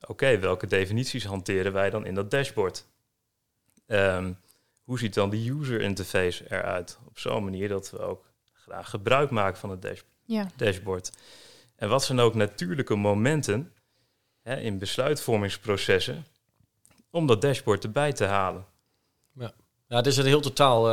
oké, 0.07 0.39
welke 0.39 0.67
definities 0.67 1.25
hanteren 1.25 1.73
wij 1.73 1.89
dan 1.89 2.05
in 2.05 2.15
dat 2.15 2.31
dashboard? 2.31 2.85
Um, 3.87 4.37
hoe 4.83 4.99
ziet 4.99 5.13
dan 5.13 5.29
de 5.29 5.49
user 5.49 5.81
interface 5.81 6.43
eruit? 6.49 6.97
Op 7.07 7.19
zo'n 7.19 7.43
manier 7.43 7.67
dat 7.67 7.89
we 7.89 7.99
ook 7.99 8.25
graag 8.53 8.89
gebruik 8.89 9.29
maken 9.29 9.59
van 9.59 9.69
het 9.69 9.81
dash 9.81 10.01
ja. 10.25 10.47
dashboard. 10.55 11.11
En 11.75 11.89
wat 11.89 12.03
zijn 12.03 12.19
ook 12.19 12.35
natuurlijke 12.35 12.95
momenten 12.95 13.73
hè, 14.41 14.59
in 14.59 14.77
besluitvormingsprocessen 14.77 16.25
om 17.11 17.27
dat 17.27 17.41
dashboard 17.41 17.83
erbij 17.83 18.13
te 18.13 18.25
halen. 18.25 18.65
Ja. 19.33 19.53
Het 19.87 20.07
is 20.07 20.17
een 20.17 20.25
heel 20.25 20.41
totaal. 20.41 20.83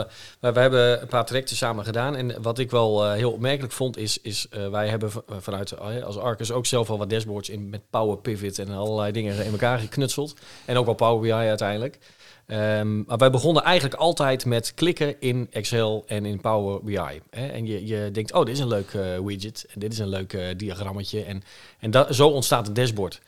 Wij, 0.40 0.52
wij, 0.52 0.62
hebben 0.62 1.02
een 1.02 1.09
paar 1.09 1.25
trajecten 1.25 1.56
samen 1.56 1.85
gedaan. 1.85 2.16
En 2.16 2.42
wat 2.42 2.59
ik 2.59 2.71
wel 2.71 3.04
uh, 3.04 3.12
heel 3.12 3.33
opmerkelijk 3.33 3.73
vond, 3.73 3.97
is, 3.97 4.21
is 4.21 4.47
uh, 4.50 4.68
wij 4.68 4.88
hebben 4.88 5.11
vanuit 5.28 5.80
als 5.80 6.18
Arcus 6.18 6.52
ook 6.52 6.66
zelf 6.66 6.90
al 6.90 6.99
wat 6.99 7.11
dashboards 7.11 7.49
in 7.49 7.68
met 7.68 7.90
Power 7.90 8.18
Pivot 8.18 8.59
en 8.59 8.71
allerlei 8.71 9.12
dingen 9.12 9.44
in 9.44 9.50
elkaar 9.50 9.78
geknutseld. 9.78 10.35
En 10.64 10.76
ook 10.76 10.85
wel 10.85 10.94
Power 10.94 11.21
BI 11.21 11.33
uiteindelijk. 11.33 11.99
Um, 12.47 13.04
maar 13.06 13.16
wij 13.16 13.30
begonnen 13.30 13.62
eigenlijk 13.62 13.94
altijd 13.94 14.44
met 14.44 14.75
klikken 14.75 15.21
in 15.21 15.49
Excel 15.50 16.04
en 16.06 16.25
in 16.25 16.40
Power 16.40 16.85
BI. 16.85 17.21
Hè? 17.30 17.47
En 17.47 17.66
je, 17.66 17.87
je 17.87 18.11
denkt, 18.11 18.33
oh, 18.33 18.44
dit 18.44 18.54
is 18.54 18.61
een 18.61 18.68
leuk 18.68 18.90
widget 19.25 19.66
en 19.75 19.80
dit 19.80 19.92
is 19.92 19.99
een 19.99 20.09
leuk 20.09 20.59
diagrammetje. 20.59 21.25
En, 21.25 21.42
en 21.78 21.90
dat, 21.90 22.14
zo 22.14 22.28
ontstaat 22.28 22.68
een 22.68 22.75
dashboard. 22.75 23.21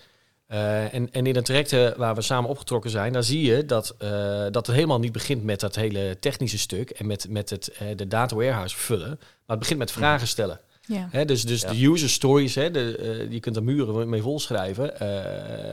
Uh, 0.52 0.94
en, 0.94 1.12
en 1.12 1.26
in 1.26 1.34
het 1.34 1.44
traject 1.44 1.96
waar 1.96 2.14
we 2.14 2.22
samen 2.22 2.50
opgetrokken 2.50 2.90
zijn, 2.90 3.12
daar 3.12 3.22
zie 3.22 3.42
je 3.42 3.64
dat, 3.64 3.94
uh, 4.02 4.08
dat 4.50 4.66
het 4.66 4.74
helemaal 4.74 4.98
niet 4.98 5.12
begint 5.12 5.44
met 5.44 5.60
dat 5.60 5.74
hele 5.74 6.16
technische 6.18 6.58
stuk 6.58 6.90
en 6.90 7.06
met, 7.06 7.26
met 7.28 7.50
het, 7.50 7.72
uh, 7.82 7.88
de 7.96 8.06
data 8.08 8.36
warehouse 8.36 8.76
vullen, 8.76 9.08
maar 9.18 9.46
het 9.46 9.58
begint 9.58 9.78
met 9.78 9.92
vragen 9.92 10.26
stellen. 10.26 10.60
Ja. 10.80 11.08
Hè, 11.10 11.24
dus 11.24 11.42
dus 11.44 11.60
ja. 11.60 11.70
de 11.70 11.86
user 11.86 12.10
stories, 12.10 12.54
hè, 12.54 12.70
de, 12.70 13.26
je 13.30 13.40
kunt 13.40 13.56
er 13.56 13.64
muren 13.64 14.08
mee 14.08 14.22
volschrijven. 14.22 14.90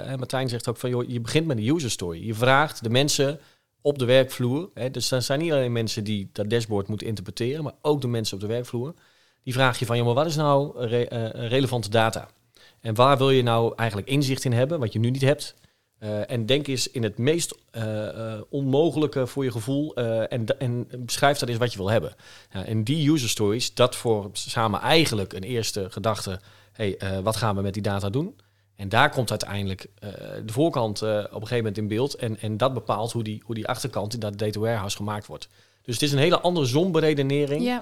Hè, 0.07 0.17
Martijn 0.17 0.49
zegt 0.49 0.67
ook 0.67 0.77
van, 0.77 0.89
joh, 0.89 1.09
je 1.09 1.21
begint 1.21 1.45
met 1.45 1.57
de 1.57 1.69
user 1.69 1.91
story. 1.91 2.25
Je 2.25 2.33
vraagt 2.33 2.83
de 2.83 2.89
mensen 2.89 3.39
op 3.81 3.99
de 3.99 4.05
werkvloer, 4.05 4.69
hè, 4.73 4.91
dus 4.91 5.11
er 5.11 5.21
zijn 5.21 5.39
niet 5.39 5.51
alleen 5.51 5.71
mensen 5.71 6.03
die 6.03 6.29
dat 6.31 6.49
dashboard 6.49 6.87
moeten 6.87 7.07
interpreteren, 7.07 7.63
maar 7.63 7.73
ook 7.81 8.01
de 8.01 8.07
mensen 8.07 8.35
op 8.35 8.41
de 8.41 8.47
werkvloer. 8.47 8.93
Die 9.43 9.53
vraag 9.53 9.79
je 9.79 9.85
van, 9.85 9.97
joh, 9.97 10.05
maar 10.05 10.15
wat 10.15 10.25
is 10.25 10.35
nou 10.35 10.85
re 10.85 11.29
relevante 11.33 11.89
data? 11.89 12.29
En 12.83 12.95
waar 12.95 13.17
wil 13.17 13.29
je 13.29 13.43
nou 13.43 13.73
eigenlijk 13.75 14.09
inzicht 14.09 14.45
in 14.45 14.53
hebben, 14.53 14.79
wat 14.79 14.93
je 14.93 14.99
nu 14.99 15.09
niet 15.09 15.21
hebt? 15.21 15.55
Uh, 15.99 16.31
en 16.31 16.45
denk 16.45 16.67
eens 16.67 16.91
in 16.91 17.03
het 17.03 17.17
meest 17.17 17.55
uh, 17.71 17.83
uh, 17.83 18.41
onmogelijke 18.49 19.27
voor 19.27 19.43
je 19.43 19.51
gevoel 19.51 19.95
en, 19.95 20.59
en 20.59 20.87
beschrijf 20.97 21.37
dat 21.37 21.49
eens 21.49 21.57
wat 21.57 21.71
je 21.71 21.77
wil 21.77 21.89
hebben. 21.89 22.15
Ja, 22.51 22.65
en 22.65 22.83
die 22.83 23.11
user 23.11 23.29
stories, 23.29 23.73
dat 23.73 23.95
voor 23.95 24.29
samen 24.33 24.79
eigenlijk 24.79 25.33
een 25.33 25.43
eerste 25.43 25.89
gedachte, 25.89 26.39
hey, 26.71 26.99
wat 27.23 27.35
gaan 27.35 27.55
we 27.55 27.61
met 27.61 27.73
die 27.73 27.83
data 27.83 28.09
doen? 28.09 28.35
En 28.75 28.89
daar 28.89 29.09
komt 29.09 29.29
uiteindelijk 29.29 29.87
de 30.45 30.53
voorkant 30.53 31.01
op 31.01 31.07
een 31.09 31.31
gegeven 31.31 31.55
moment 31.55 31.77
in 31.77 31.87
beeld 31.87 32.15
en, 32.15 32.39
en 32.39 32.57
dat 32.57 32.73
bepaalt 32.73 33.11
hoe 33.11 33.23
die, 33.23 33.41
hoe 33.45 33.55
die 33.55 33.67
achterkant 33.67 34.13
in 34.13 34.19
dat 34.19 34.37
data 34.37 34.59
warehouse 34.59 34.97
gemaakt 34.97 35.25
wordt. 35.25 35.47
Dus 35.81 35.93
het 35.93 36.03
is 36.03 36.11
een 36.11 36.19
hele 36.19 36.39
andere 36.39 36.65
zonberedenering 36.65 37.63
ja. 37.63 37.81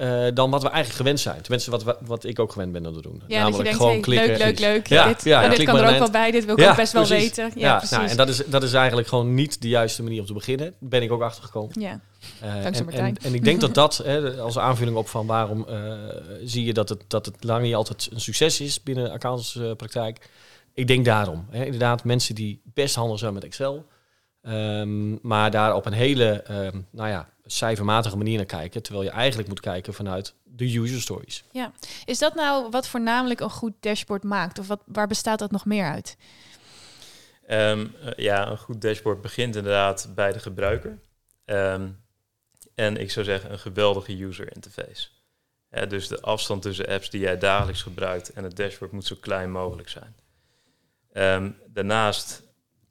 Uh, 0.00 0.26
dan 0.34 0.50
wat 0.50 0.62
we 0.62 0.68
eigenlijk 0.68 0.96
gewend 0.96 1.20
zijn. 1.20 1.42
Tenminste, 1.42 1.70
wat, 1.70 1.96
wat 2.00 2.24
ik 2.24 2.38
ook 2.38 2.52
gewend 2.52 2.72
ben 2.72 2.86
om 2.86 2.94
te 2.94 3.02
doen. 3.02 3.22
Ja, 3.26 3.42
Namelijk 3.42 3.62
denkt, 3.64 3.78
gewoon 3.78 3.92
hey, 3.92 4.00
klikken. 4.00 4.28
Leuk, 4.28 4.38
leuk, 4.38 4.58
leuk. 4.58 4.86
Ja, 4.86 5.06
dit, 5.06 5.24
ja, 5.24 5.48
dit 5.48 5.62
kan 5.62 5.76
er 5.76 5.92
ook 5.92 5.98
wel 5.98 6.10
bij. 6.10 6.30
Dit 6.30 6.44
wil 6.44 6.58
ik 6.58 6.68
ook 6.68 6.76
best 6.76 6.92
precies. 6.92 7.08
wel 7.08 7.18
weten. 7.18 7.44
Ja, 7.44 7.66
ja 7.68 7.76
precies. 7.76 7.96
Nou, 7.96 8.10
en 8.10 8.16
dat 8.16 8.28
is, 8.28 8.42
dat 8.46 8.62
is 8.62 8.72
eigenlijk 8.72 9.08
gewoon 9.08 9.34
niet 9.34 9.62
de 9.62 9.68
juiste 9.68 10.02
manier 10.02 10.20
om 10.20 10.26
te 10.26 10.32
beginnen. 10.32 10.74
Daar 10.80 10.88
ben 10.88 11.02
ik 11.02 11.12
ook 11.12 11.22
achtergekomen. 11.22 11.80
Ja. 11.80 12.00
Uh, 12.42 12.66
en, 12.66 12.74
en, 12.90 13.16
en, 13.16 13.34
ik 13.34 13.44
denk 13.44 13.60
dat 13.66 13.74
dat, 13.74 13.96
hè, 13.96 14.40
als 14.40 14.58
aanvulling 14.58 14.96
op 14.96 15.08
van 15.08 15.26
waarom 15.26 15.66
uh, 15.68 15.92
zie 16.44 16.64
je 16.64 16.72
dat 16.72 16.88
het, 16.88 17.04
dat 17.08 17.26
het 17.26 17.44
lang 17.44 17.62
niet 17.62 17.74
altijd 17.74 18.08
een 18.12 18.20
succes 18.20 18.60
is 18.60 18.82
binnen 18.82 19.10
accountantspraktijk. 19.10 20.28
ik 20.74 20.86
denk 20.86 21.04
daarom. 21.04 21.46
Hè, 21.50 21.64
inderdaad, 21.64 22.04
mensen 22.04 22.34
die 22.34 22.62
best 22.64 22.94
handig 22.94 23.18
zijn 23.18 23.34
met 23.34 23.44
Excel. 23.44 23.86
Um, 24.42 25.18
maar 25.22 25.50
daar 25.50 25.74
op 25.74 25.86
een 25.86 25.92
hele, 25.92 26.44
um, 26.50 26.86
nou 26.90 27.08
ja, 27.08 27.28
cijfermatige 27.50 28.16
manier 28.16 28.36
naar 28.36 28.46
kijken. 28.46 28.82
Terwijl 28.82 29.04
je 29.04 29.10
eigenlijk 29.10 29.48
moet 29.48 29.60
kijken 29.60 29.94
vanuit 29.94 30.34
de 30.44 30.78
user 30.78 31.00
stories. 31.00 31.44
Ja, 31.52 31.72
is 32.04 32.18
dat 32.18 32.34
nou 32.34 32.70
wat 32.70 32.88
voornamelijk 32.88 33.40
een 33.40 33.50
goed 33.50 33.72
dashboard 33.80 34.22
maakt? 34.22 34.58
Of 34.58 34.66
wat, 34.66 34.82
waar 34.86 35.06
bestaat 35.06 35.38
dat 35.38 35.50
nog 35.50 35.64
meer 35.64 35.84
uit? 35.84 36.16
Um, 37.50 37.94
ja, 38.16 38.48
een 38.48 38.58
goed 38.58 38.80
dashboard 38.80 39.20
begint 39.20 39.56
inderdaad 39.56 40.08
bij 40.14 40.32
de 40.32 40.38
gebruiker. 40.38 40.98
Um, 41.44 41.98
en 42.74 42.96
ik 42.96 43.10
zou 43.10 43.24
zeggen 43.24 43.52
een 43.52 43.58
geweldige 43.58 44.22
user 44.22 44.54
interface. 44.54 45.08
dus 45.88 46.08
de 46.08 46.20
afstand 46.20 46.62
tussen 46.62 46.86
apps 46.86 47.10
die 47.10 47.20
jij 47.20 47.38
dagelijks 47.38 47.82
gebruikt 47.82 48.32
en 48.32 48.44
het 48.44 48.56
dashboard 48.56 48.92
moet 48.92 49.06
zo 49.06 49.16
klein 49.20 49.50
mogelijk 49.50 49.88
zijn. 49.88 50.14
Um, 51.12 51.56
daarnaast 51.66 52.42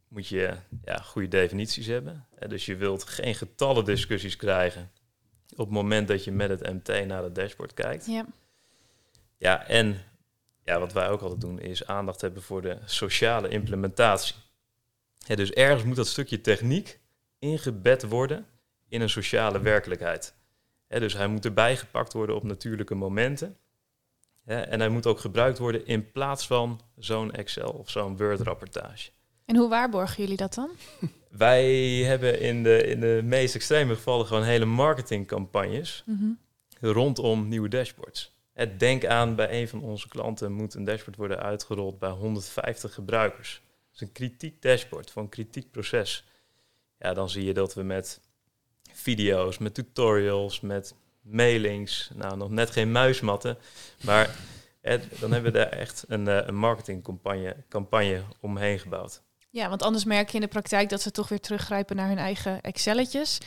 moet 0.09 0.27
je 0.27 0.55
ja, 0.83 0.97
goede 0.97 1.27
definities 1.27 1.85
hebben. 1.85 2.25
Dus 2.47 2.65
je 2.65 2.75
wilt 2.75 3.03
geen 3.03 3.35
getallen 3.35 3.85
discussies 3.85 4.35
krijgen 4.35 4.91
op 5.51 5.65
het 5.65 5.69
moment 5.69 6.07
dat 6.07 6.23
je 6.23 6.31
met 6.31 6.49
het 6.49 6.73
MT 6.73 7.05
naar 7.05 7.23
het 7.23 7.35
dashboard 7.35 7.73
kijkt. 7.73 8.05
Ja, 8.05 8.25
ja 9.37 9.67
en 9.67 10.01
ja, 10.63 10.79
wat 10.79 10.93
wij 10.93 11.09
ook 11.09 11.21
altijd 11.21 11.41
doen 11.41 11.59
is 11.59 11.87
aandacht 11.87 12.21
hebben 12.21 12.41
voor 12.41 12.61
de 12.61 12.77
sociale 12.85 13.49
implementatie. 13.49 14.35
Ja, 15.17 15.35
dus 15.35 15.51
ergens 15.51 15.83
moet 15.83 15.95
dat 15.95 16.07
stukje 16.07 16.41
techniek 16.41 16.99
ingebed 17.39 18.03
worden 18.03 18.45
in 18.87 19.01
een 19.01 19.09
sociale 19.09 19.59
werkelijkheid. 19.59 20.33
dus 20.87 21.13
hij 21.13 21.27
moet 21.27 21.45
erbij 21.45 21.77
gepakt 21.77 22.13
worden 22.13 22.35
op 22.35 22.43
natuurlijke 22.43 22.95
momenten. 22.95 23.57
en 24.45 24.79
hij 24.79 24.89
moet 24.89 25.05
ook 25.05 25.19
gebruikt 25.19 25.57
worden 25.57 25.85
in 25.85 26.11
plaats 26.11 26.47
van 26.47 26.81
zo'n 26.97 27.31
Excel 27.31 27.71
of 27.71 27.89
zo'n 27.89 28.17
Word-rapportage. 28.17 29.09
En 29.49 29.55
hoe 29.55 29.69
waarborgen 29.69 30.23
jullie 30.23 30.37
dat 30.37 30.53
dan? 30.53 30.69
Wij 31.29 31.75
hebben 32.03 32.39
in 32.39 32.63
de, 32.63 32.83
in 32.83 32.99
de 32.99 33.21
meest 33.23 33.55
extreme 33.55 33.95
gevallen 33.95 34.25
gewoon 34.25 34.43
hele 34.43 34.65
marketingcampagnes 34.65 36.03
mm 36.05 36.37
rondom 36.81 37.47
nieuwe 37.47 37.69
dashboards. 37.69 38.35
Denk 38.77 39.05
aan, 39.05 39.35
bij 39.35 39.61
een 39.61 39.67
van 39.67 39.81
onze 39.81 40.07
klanten 40.07 40.51
moet 40.51 40.73
een 40.73 40.83
dashboard 40.83 41.17
worden 41.17 41.39
uitgerold 41.39 41.99
bij 41.99 42.09
150 42.09 42.93
gebruikers. 42.93 43.61
Dat 43.91 43.93
is 43.93 44.01
een 44.01 44.11
kritiek 44.11 44.61
dashboard 44.61 45.11
voor 45.11 45.21
een 45.21 45.29
kritiek 45.29 45.71
proces. 45.71 46.25
Ja, 46.99 47.13
dan 47.13 47.29
zie 47.29 47.43
je 47.43 47.53
dat 47.53 47.73
we 47.73 47.83
met 47.83 48.21
video's, 48.91 49.57
met 49.57 49.73
tutorials, 49.73 50.59
met 50.61 50.95
mailings, 51.21 52.11
nou 52.15 52.37
nog 52.37 52.49
net 52.49 52.69
geen 52.69 52.91
muismatten, 52.91 53.57
maar 54.03 54.35
dan 55.19 55.31
hebben 55.31 55.51
we 55.51 55.57
daar 55.57 55.69
echt 55.69 56.05
een, 56.07 56.27
eh, 56.27 56.47
een 56.47 56.55
marketingcampagne 56.55 57.55
campagne 57.69 58.23
omheen 58.39 58.79
gebouwd. 58.79 59.21
Ja, 59.49 59.69
want 59.69 59.83
anders 59.83 60.03
merk 60.03 60.29
je 60.29 60.35
in 60.35 60.41
de 60.41 60.47
praktijk 60.47 60.89
dat 60.89 61.01
ze 61.01 61.11
toch 61.11 61.29
weer 61.29 61.39
teruggrijpen 61.39 61.95
naar 61.95 62.07
hun 62.07 62.17
eigen 62.17 62.61
Excelletjes. 62.61 63.37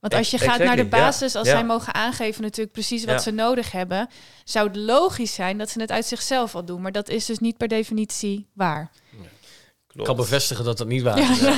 Want 0.00 0.14
als 0.14 0.30
je 0.30 0.38
gaat 0.38 0.58
naar 0.58 0.76
de 0.76 0.84
basis, 0.84 1.34
als 1.34 1.48
zij 1.48 1.64
mogen 1.64 1.94
aangeven 1.94 2.42
natuurlijk 2.42 2.72
precies 2.72 3.04
wat 3.04 3.22
ze 3.22 3.30
nodig 3.30 3.72
hebben, 3.72 4.08
zou 4.44 4.66
het 4.66 4.76
logisch 4.76 5.34
zijn 5.34 5.58
dat 5.58 5.70
ze 5.70 5.80
het 5.80 5.90
uit 5.90 6.06
zichzelf 6.06 6.54
al 6.54 6.64
doen. 6.64 6.80
Maar 6.82 6.92
dat 6.92 7.08
is 7.08 7.26
dus 7.26 7.38
niet 7.38 7.56
per 7.56 7.68
definitie 7.68 8.46
waar. 8.52 8.90
Ik 9.94 10.04
kan 10.04 10.16
bevestigen 10.16 10.64
dat 10.64 10.78
dat 10.78 10.86
niet 10.86 11.02
waar 11.02 11.30
is. 11.30 11.40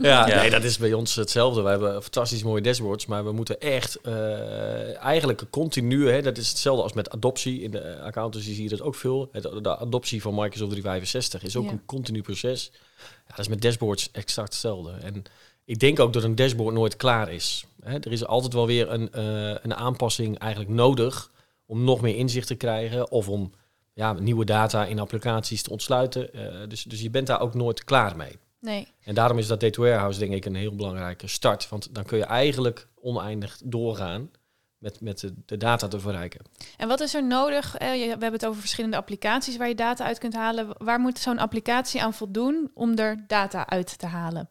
Ja. 0.00 0.26
nee, 0.26 0.50
dat 0.50 0.64
is 0.64 0.78
bij 0.78 0.92
ons 0.92 1.14
hetzelfde. 1.14 1.62
We 1.62 1.68
hebben 1.68 2.02
fantastisch 2.02 2.42
mooie 2.42 2.60
dashboards, 2.60 3.06
maar 3.06 3.24
we 3.24 3.32
moeten 3.32 3.60
echt 3.60 3.98
uh, 4.02 4.96
eigenlijk 4.96 5.42
continu, 5.50 6.10
hè, 6.10 6.22
dat 6.22 6.38
is 6.38 6.48
hetzelfde 6.48 6.82
als 6.82 6.92
met 6.92 7.10
adoptie. 7.10 7.60
In 7.60 7.70
de 7.70 8.00
accountancy 8.00 8.54
zie 8.54 8.62
je 8.62 8.68
dat 8.68 8.82
ook 8.82 8.94
veel. 8.94 9.30
De 9.62 9.78
adoptie 9.78 10.22
van 10.22 10.34
Microsoft 10.34 10.70
365 10.70 11.42
is 11.42 11.56
ook 11.56 11.70
een 11.70 11.84
continu 11.84 12.22
proces. 12.22 12.70
Ja, 12.98 13.30
dat 13.30 13.38
is 13.38 13.48
met 13.48 13.62
dashboards 13.62 14.08
exact 14.12 14.48
hetzelfde. 14.48 14.92
En 15.02 15.22
ik 15.64 15.78
denk 15.78 16.00
ook 16.00 16.12
dat 16.12 16.22
een 16.22 16.34
dashboard 16.34 16.74
nooit 16.74 16.96
klaar 16.96 17.32
is. 17.32 17.64
Hè, 17.82 17.94
er 17.94 18.12
is 18.12 18.26
altijd 18.26 18.52
wel 18.52 18.66
weer 18.66 18.90
een, 18.90 19.10
uh, 19.16 19.54
een 19.62 19.74
aanpassing 19.74 20.38
eigenlijk 20.38 20.70
nodig 20.70 21.30
om 21.66 21.84
nog 21.84 22.00
meer 22.00 22.16
inzicht 22.16 22.46
te 22.46 22.54
krijgen 22.54 23.10
of 23.10 23.28
om 23.28 23.52
ja, 23.96 24.12
nieuwe 24.12 24.44
data 24.44 24.84
in 24.84 24.98
applicaties 24.98 25.62
te 25.62 25.70
ontsluiten. 25.70 26.28
Uh, 26.34 26.68
dus, 26.68 26.82
dus 26.82 27.00
je 27.00 27.10
bent 27.10 27.26
daar 27.26 27.40
ook 27.40 27.54
nooit 27.54 27.84
klaar 27.84 28.16
mee. 28.16 28.38
Nee. 28.60 28.88
En 29.04 29.14
daarom 29.14 29.38
is 29.38 29.46
dat 29.46 29.60
data 29.60 29.82
warehouse 29.82 30.18
denk 30.18 30.32
ik 30.32 30.44
een 30.44 30.54
heel 30.54 30.74
belangrijke 30.74 31.26
start. 31.26 31.68
Want 31.68 31.94
dan 31.94 32.04
kun 32.04 32.18
je 32.18 32.24
eigenlijk 32.24 32.88
oneindig 33.00 33.60
doorgaan 33.64 34.30
met, 34.78 35.00
met 35.00 35.20
de, 35.20 35.34
de 35.46 35.56
data 35.56 35.88
te 35.88 36.00
verrijken. 36.00 36.44
En 36.76 36.88
wat 36.88 37.00
is 37.00 37.14
er 37.14 37.26
nodig? 37.26 37.76
Eh, 37.76 37.90
we 37.90 38.08
hebben 38.08 38.32
het 38.32 38.46
over 38.46 38.60
verschillende 38.60 38.96
applicaties 38.96 39.56
waar 39.56 39.68
je 39.68 39.74
data 39.74 40.04
uit 40.04 40.18
kunt 40.18 40.34
halen. 40.34 40.68
Waar 40.78 41.00
moet 41.00 41.18
zo'n 41.18 41.38
applicatie 41.38 42.02
aan 42.02 42.14
voldoen 42.14 42.70
om 42.74 42.98
er 42.98 43.24
data 43.26 43.66
uit 43.66 43.98
te 43.98 44.06
halen? 44.06 44.48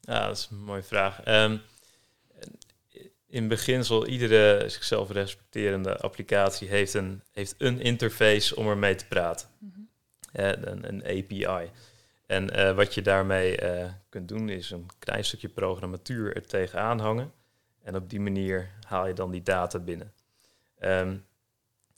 Ja, 0.00 0.26
dat 0.26 0.36
is 0.36 0.48
een 0.50 0.64
mooie 0.64 0.82
vraag. 0.82 1.26
Um, 1.26 1.60
in 3.30 3.48
beginsel, 3.48 4.06
iedere 4.06 4.68
zichzelf 4.68 5.10
respecterende 5.10 5.96
applicatie 5.96 6.68
heeft 6.68 6.94
een, 6.94 7.22
heeft 7.32 7.54
een 7.58 7.80
interface 7.80 8.56
om 8.56 8.68
ermee 8.68 8.94
te 8.94 9.06
praten. 9.06 9.48
Mm 9.58 9.80
een, 10.32 10.88
een, 10.88 11.04
API. 11.04 11.70
En 12.26 12.58
uh, 12.58 12.74
wat 12.74 12.94
je 12.94 13.02
daarmee 13.02 13.62
uh, 13.62 13.90
kunt 14.08 14.28
doen, 14.28 14.48
is 14.48 14.70
een 14.70 14.88
klein 14.98 15.24
stukje 15.24 15.48
programmatuur 15.48 16.36
er 16.36 16.46
tegenaan 16.46 16.98
hangen. 16.98 17.32
En 17.82 17.96
op 17.96 18.10
die 18.10 18.20
manier 18.20 18.70
haal 18.86 19.06
je 19.06 19.14
dan 19.14 19.30
die 19.30 19.42
data 19.42 19.78
binnen. 19.78 20.12
Um, 20.80 21.24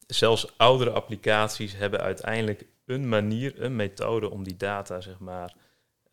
zelfs 0.07 0.59
oudere 0.59 0.91
applicaties 0.91 1.77
hebben 1.77 2.01
uiteindelijk 2.01 2.65
een 2.87 3.09
manier, 3.09 3.63
een 3.63 3.77
methode 3.77 4.31
om 4.31 4.43
die 4.43 4.57
data, 4.57 5.01
zeg 5.01 5.19
maar, 5.19 5.55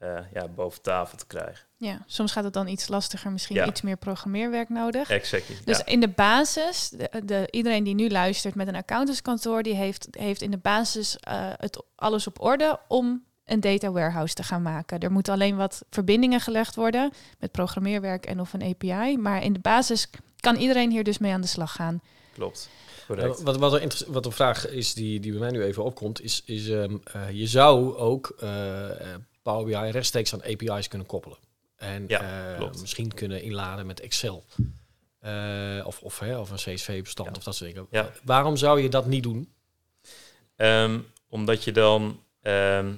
uh, 0.04 0.20
ja, 0.34 0.48
boven 0.48 0.82
tafel 0.82 1.18
te 1.18 1.28
krijgen. 1.28 1.66
Ja, 1.78 2.04
soms 2.06 2.32
gaat 2.32 2.44
het 2.44 2.54
dan 2.54 2.68
iets 2.68 2.88
lastiger, 2.88 3.32
misschien 3.32 3.68
iets 3.68 3.82
meer 3.82 3.98
programmeerwerk 3.98 4.70
nodig. 4.70 5.10
Exactly. 5.10 5.56
Dus 5.66 5.84
in 5.84 6.00
de 6.00 6.08
basis, 6.08 6.94
de, 7.24 7.48
iedereen 7.52 7.84
die 7.84 7.96
nu 7.96 8.10
luistert 8.10 8.56
met 8.56 8.68
een 8.68 8.76
accountantskantoor, 8.76 9.64
die 9.64 9.76
heeft, 9.76 10.08
heeft 10.12 10.42
in 10.42 10.52
de 10.52 10.58
basis 10.58 11.18
uh, 11.28 11.34
het 11.58 11.84
alles 11.96 12.28
op 12.28 12.42
orde 12.42 12.80
om 12.88 13.24
een 13.46 13.60
data 13.60 13.92
warehouse 13.92 14.34
te 14.34 14.44
gaan 14.44 14.62
maken. 14.62 15.00
Er 15.00 15.12
moeten 15.12 15.34
alleen 15.34 15.56
wat 15.56 15.86
verbindingen 15.90 16.40
gelegd 16.40 16.76
worden 16.76 17.12
met 17.40 17.52
programmeerwerk 17.52 18.26
en 18.26 18.40
of 18.40 18.54
een 18.54 18.64
API. 18.64 19.18
Maar 19.18 19.44
in 19.44 19.54
de 19.54 19.60
basis 19.60 20.10
kan 20.40 20.56
iedereen 20.56 20.92
hier 20.92 21.04
dus 21.04 21.18
mee 21.18 21.34
aan 21.34 21.42
de 21.42 21.48
slag 21.48 21.72
gaan. 21.72 22.02
Klopt. 22.34 22.70
Correct. 23.08 23.42
wat, 23.42 23.58
wat, 23.58 23.74
er 23.74 24.04
wat 24.08 24.26
een 24.26 24.32
vraag 24.32 24.68
is 24.68 24.94
die, 24.94 25.20
die 25.20 25.32
bij 25.32 25.40
mij 25.40 25.52
nu 25.52 25.64
even 25.64 25.84
opkomt, 25.84 26.22
is, 26.22 26.42
is 26.46 26.70
ehm, 26.70 26.98
eh, 27.04 27.32
je 27.32 27.48
zou 27.48 27.96
ook 27.96 28.36
eh, 28.40 28.90
eh, 28.90 29.20
Power 29.42 29.66
BI 29.66 29.92
rechtstreeks 29.92 30.34
aan 30.34 30.44
API's 30.44 30.88
kunnen 30.88 31.08
koppelen. 31.08 31.38
En 31.76 32.06
Ja, 32.08 32.56
eh, 32.58 32.72
misschien 32.82 33.14
kunnen 33.14 33.42
inladen 33.42 33.86
met 33.86 34.00
Excel. 34.00 34.46
Eh, 35.20 35.82
of, 35.86 36.02
of, 36.02 36.20
hè, 36.20 36.38
of 36.38 36.50
een 36.50 36.74
CSV-bestand 36.76 37.30
Ja. 37.30 37.36
of 37.36 37.44
dat 37.44 37.56
soort 37.56 37.74
dingen. 37.74 37.88
Ja. 37.92 38.12
Waarom 38.24 38.58
zou 38.58 38.82
je 38.82 38.90
dat 38.90 39.06
niet 39.06 39.24
doen? 39.24 39.54
Ehm, 40.56 41.00
omdat 41.30 41.64
je 41.64 41.72
dan, 41.72 42.24
ehm, 42.42 42.94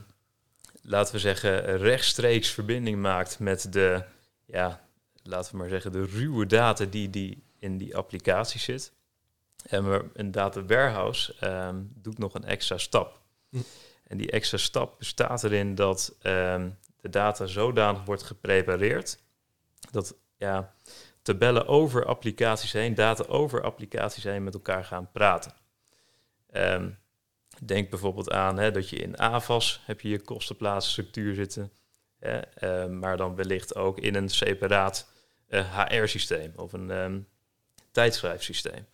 laten 0.82 1.14
we 1.14 1.20
zeggen, 1.20 1.78
rechtstreeks 1.78 2.50
verbinding 2.50 3.02
maakt 3.02 3.40
met 3.40 3.74
de, 3.74 4.04
ja, 4.46 4.82
laten 5.24 5.52
we 5.52 5.58
maar 5.58 5.70
zeggen, 5.70 5.92
de 5.92 6.06
ruwe 6.06 6.46
data 6.46 6.86
die, 6.86 7.10
die 7.10 7.44
in 7.60 7.78
die 7.78 7.96
applicatie 7.96 8.60
zit. 8.60 8.92
En 9.66 10.10
een 10.14 10.32
data 10.32 10.66
warehouse 10.66 11.36
ehm, 11.40 11.76
doet 11.96 12.18
nog 12.18 12.34
een 12.34 12.46
extra 12.46 12.78
stap. 12.78 13.20
Hm. 13.50 13.58
En 14.12 14.18
die 14.18 14.32
extra 14.32 14.58
stap 14.58 14.98
bestaat 14.98 15.44
erin 15.44 15.76
dat 15.76 16.16
ehm, 16.22 16.70
de 17.02 17.10
data 17.10 17.46
zodanig 17.46 18.06
wordt 18.06 18.24
geprepareerd 18.24 19.20
dat 19.92 20.16
ja, 20.38 20.74
tabellen 21.22 21.68
over 21.68 22.06
applicaties 22.06 22.72
heen, 22.72 22.96
data 22.96 23.24
over 23.24 23.64
applicaties 23.64 24.24
heen 24.24 24.44
met 24.44 24.54
elkaar 24.54 24.84
gaan 24.84 25.12
praten. 25.12 25.54
Ehm, 26.50 26.90
Denk 27.64 27.90
bijvoorbeeld 27.90 28.32
aan 28.32 28.58
hè, 28.58 28.72
dat 28.72 28.90
je 28.90 28.96
in 28.96 29.20
AVAS 29.20 29.82
heb 29.86 30.02
je 30.02 30.10
je 30.10 30.22
kostenplaatsstructuur 30.22 31.36
zitten. 31.36 31.72
Hè, 32.20 32.38
eh, 32.38 32.86
maar 32.86 33.18
dan 33.18 33.36
wellicht 33.36 33.76
ook 33.76 34.00
in 34.00 34.16
een 34.16 34.30
separaat 34.30 35.12
HR-systeem 35.50 36.54
of 36.56 36.74
een 36.74 36.92
ehm, 36.92 37.20
tijdschrijfsysteem. 37.92 38.86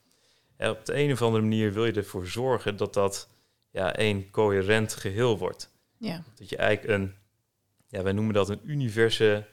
Hè, 0.56 0.70
op 0.70 0.86
de 0.86 0.96
een 0.96 1.12
of 1.12 1.22
andere 1.22 1.44
manier 1.44 1.74
wil 1.74 1.86
je 1.86 1.94
ervoor 1.94 2.28
zorgen 2.28 2.78
dat 2.78 2.94
dat 2.94 3.30
ja, 3.78 3.94
één 3.96 4.30
coherent 4.32 4.94
geheel 4.94 5.38
wordt. 5.38 5.70
Ja. 5.98 6.24
Dat 6.36 6.50
je 6.50 6.58
eigenlijk 6.58 7.00
een, 7.00 7.14
ja, 7.88 8.02
wij 8.04 8.12
noemen 8.12 8.34
dat 8.34 8.50
een 8.50 8.60
universe, 8.64 9.44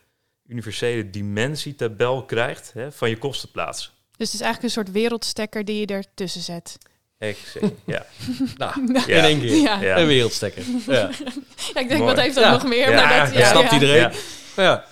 universele 0.47 1.11
dimensietabel 1.11 2.25
krijgt 2.25 2.73
hè, 2.73 2.93
van 2.93 3.09
je 3.11 3.19
kostenplaats. 3.19 3.93
Dus 4.17 4.27
het 4.33 4.35
is 4.35 4.41
eigenlijk 4.47 4.63
een 4.63 4.83
soort 4.85 4.97
wereldstekker 4.97 5.65
die 5.65 5.81
je 5.81 5.87
ertussen 5.87 6.41
zet. 6.41 6.79
Exact, 7.19 7.65
ja. 7.87 8.07
Nou, 8.57 8.93
Ja. 9.07 9.17
in 9.19 9.25
één 9.25 9.41
keer. 9.41 9.55
Ja. 9.55 9.81
Ja. 9.81 9.99
Een 9.99 10.07
wereldstekker. 10.07 10.65
Ja. 10.87 11.11
Ja, 11.75 11.81
ik 11.81 11.89
denk, 11.89 12.01
Mooi. 12.01 12.15
wat 12.15 12.21
heeft 12.25 12.35
dat 12.35 12.45
Ja. 12.45 12.51
nog 12.53 12.65
meer? 12.69 12.91
Ja. 12.91 13.05
Maar 13.09 13.25
dat, 13.25 13.35
Ja, 13.35 13.41
ja, 13.41 13.51
snapt 13.51 13.69
ja. 13.69 13.75
iedereen. 13.75 14.13
Ja. 14.57 14.85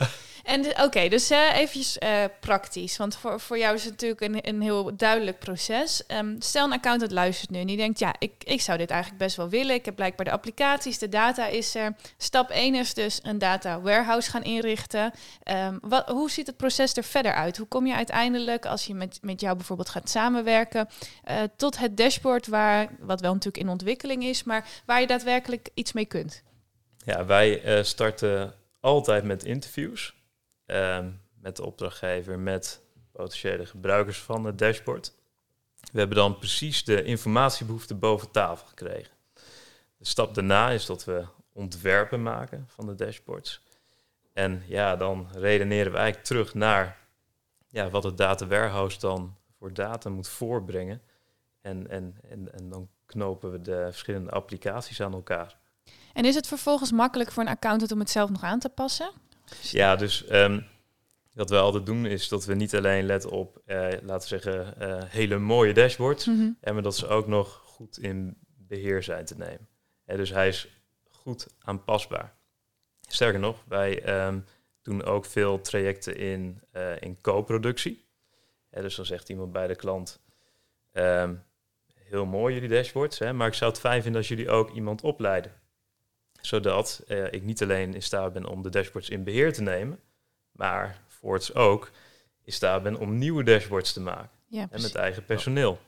En 0.52 0.82
oké, 0.82 1.08
dus 1.08 1.30
eh 1.30 1.56
eventjes 1.56 1.98
eh, 1.98 2.24
praktisch. 2.40 2.96
Want 2.96 3.16
voor, 3.16 3.40
voor 3.40 3.58
jou 3.58 3.74
is 3.74 3.84
het 3.84 3.90
natuurlijk 3.92 4.20
een, 4.20 4.48
een 4.48 4.62
heel 4.62 4.96
duidelijk 4.96 5.38
proces. 5.38 6.06
Ehm, 6.06 6.34
stel 6.38 6.64
een 6.64 6.72
accountant 6.72 7.10
luistert 7.10 7.50
nu 7.50 7.60
en 7.60 7.66
die 7.66 7.76
denkt... 7.76 7.98
ja, 7.98 8.14
ik, 8.18 8.32
ik 8.44 8.60
zou 8.60 8.78
dit 8.78 8.90
eigenlijk 8.90 9.22
best 9.22 9.36
wel 9.36 9.48
willen. 9.48 9.74
Ik 9.74 9.84
heb 9.84 9.94
blijkbaar 9.94 10.24
de 10.26 10.32
applicaties, 10.32 10.98
de 10.98 11.08
data 11.08 11.46
is 11.46 11.74
er. 11.74 11.96
Stap 12.16 12.50
1 12.50 12.74
is 12.74 12.94
dus 12.94 13.20
een 13.22 13.38
data 13.38 13.80
warehouse 13.80 14.30
gaan 14.30 14.42
inrichten. 14.42 15.12
Ehm, 15.42 15.78
wat, 15.80 16.08
hoe 16.08 16.30
ziet 16.30 16.46
het 16.46 16.56
proces 16.56 16.96
er 16.96 17.04
verder 17.04 17.34
uit? 17.34 17.56
Hoe 17.56 17.66
kom 17.66 17.86
je 17.86 17.94
uiteindelijk, 17.94 18.66
als 18.66 18.86
je 18.86 18.94
met, 18.94 19.18
met 19.22 19.40
jou 19.40 19.56
bijvoorbeeld 19.56 19.88
gaat 19.88 20.10
samenwerken... 20.10 20.88
eh, 21.24 21.36
tot 21.56 21.78
het 21.78 21.96
dashboard 21.96 22.46
waar, 22.46 22.88
wat 23.00 23.20
wel 23.20 23.32
natuurlijk 23.32 23.64
in 23.64 23.70
ontwikkeling 23.70 24.24
is... 24.24 24.42
maar 24.42 24.68
waar 24.86 25.00
je 25.00 25.06
daadwerkelijk 25.06 25.68
iets 25.74 25.92
mee 25.92 26.06
kunt? 26.06 26.42
Ja, 27.04 27.24
wij 27.24 27.62
eh, 27.62 27.82
starten 27.82 28.54
altijd 28.80 29.24
met 29.24 29.44
interviews 29.44 30.20
ehm, 30.72 31.10
met 31.40 31.56
de 31.56 31.64
opdrachtgever, 31.64 32.38
met 32.38 32.80
potentiële 33.12 33.66
gebruikers 33.66 34.18
van 34.18 34.44
het 34.44 34.58
dashboard. 34.58 35.12
We 35.92 35.98
hebben 35.98 36.16
dan 36.16 36.38
precies 36.38 36.84
de 36.84 37.02
informatiebehoeften 37.02 37.98
boven 37.98 38.30
tafel 38.30 38.66
gekregen. 38.66 39.12
De 39.96 40.08
stap 40.08 40.34
daarna 40.34 40.70
is 40.70 40.86
dat 40.86 41.04
we 41.04 41.24
ontwerpen 41.52 42.22
maken 42.22 42.64
van 42.68 42.86
de 42.86 42.94
dashboards. 42.94 43.62
En 44.32 44.62
ja, 44.66 44.96
dan 44.96 45.28
redeneren 45.32 45.92
we 45.92 45.98
eigenlijk 45.98 46.26
terug 46.26 46.54
naar 46.54 46.98
ja, 47.68 47.90
wat 47.90 48.04
het 48.04 48.16
data 48.16 48.46
warehouse 48.46 48.98
dan 48.98 49.36
voor 49.58 49.72
data 49.72 50.10
moet 50.10 50.28
voorbrengen. 50.28 51.02
En, 51.60 51.90
en, 51.90 52.16
en, 52.28 52.52
en 52.52 52.68
dan 52.68 52.88
knopen 53.06 53.50
we 53.50 53.60
de 53.60 53.86
verschillende 53.90 54.30
applicaties 54.30 55.00
aan 55.00 55.12
elkaar. 55.12 55.56
En 56.12 56.24
is 56.24 56.34
het 56.34 56.46
vervolgens 56.46 56.92
makkelijk 56.92 57.30
voor 57.30 57.42
een 57.42 57.48
accountant 57.48 57.92
om 57.92 57.98
het 57.98 58.10
zelf 58.10 58.30
nog 58.30 58.42
aan 58.42 58.58
te 58.58 58.68
passen? 58.68 59.12
Ja, 59.60 59.96
dus 59.96 60.26
ehm, 60.26 60.60
wat 61.34 61.50
we 61.50 61.56
altijd 61.58 61.86
doen 61.86 62.06
is 62.06 62.28
dat 62.28 62.44
we 62.44 62.54
niet 62.54 62.74
alleen 62.74 63.04
letten 63.06 63.30
op, 63.30 63.62
eh, 63.64 63.76
laten 64.02 64.38
we 64.38 64.40
zeggen, 64.40 64.80
eh, 64.80 65.02
hele 65.06 65.38
mooie 65.38 65.72
dashboards, 65.74 66.26
Mhm. 66.26 66.48
en 66.60 66.74
maar 66.74 66.82
dat 66.82 66.96
ze 66.96 67.06
ook 67.06 67.26
nog 67.26 67.62
goed 67.64 67.98
in 67.98 68.36
beheer 68.56 69.02
zijn 69.02 69.24
te 69.24 69.36
nemen. 69.36 69.68
Dus 70.06 70.30
hij 70.30 70.48
is 70.48 70.68
goed 71.10 71.46
aanpasbaar. 71.58 72.34
Sterker 73.00 73.40
nog, 73.40 73.64
wij 73.68 74.02
ehm, 74.02 74.38
doen 74.82 75.04
ook 75.04 75.24
veel 75.24 75.60
trajecten 75.60 76.16
in, 76.16 76.62
eh, 76.70 77.00
in 77.00 77.20
co-productie. 77.20 78.04
Dus 78.70 78.94
dan 78.94 79.04
zegt 79.06 79.28
iemand 79.28 79.52
bij 79.52 79.66
de 79.66 79.76
klant, 79.76 80.20
ehm, 80.92 81.34
heel 81.94 82.26
mooi 82.26 82.54
jullie 82.54 82.68
dashboards, 82.68 83.18
hè, 83.18 83.32
maar 83.32 83.46
ik 83.46 83.54
zou 83.54 83.70
het 83.70 83.80
fijn 83.80 84.02
vinden 84.02 84.20
als 84.20 84.28
jullie 84.28 84.50
ook 84.50 84.70
iemand 84.70 85.02
opleiden. 85.02 85.52
Zodat 86.42 87.02
eh, 87.06 87.32
ik 87.32 87.42
niet 87.42 87.62
alleen 87.62 87.94
in 87.94 88.02
staat 88.02 88.32
ben 88.32 88.46
om 88.46 88.62
de 88.62 88.70
dashboards 88.70 89.08
in 89.08 89.24
beheer 89.24 89.52
te 89.52 89.62
nemen, 89.62 89.98
maar 90.52 91.00
voorts 91.06 91.54
ook 91.54 91.90
in 92.44 92.52
staat 92.52 92.82
ben 92.82 92.96
om 92.96 93.18
nieuwe 93.18 93.44
dashboards 93.44 93.92
te 93.92 94.00
maken. 94.00 94.30
Ja, 94.46 94.66
En 94.70 94.82
met 94.82 94.94
eigen 94.94 95.24
personeel. 95.24 95.78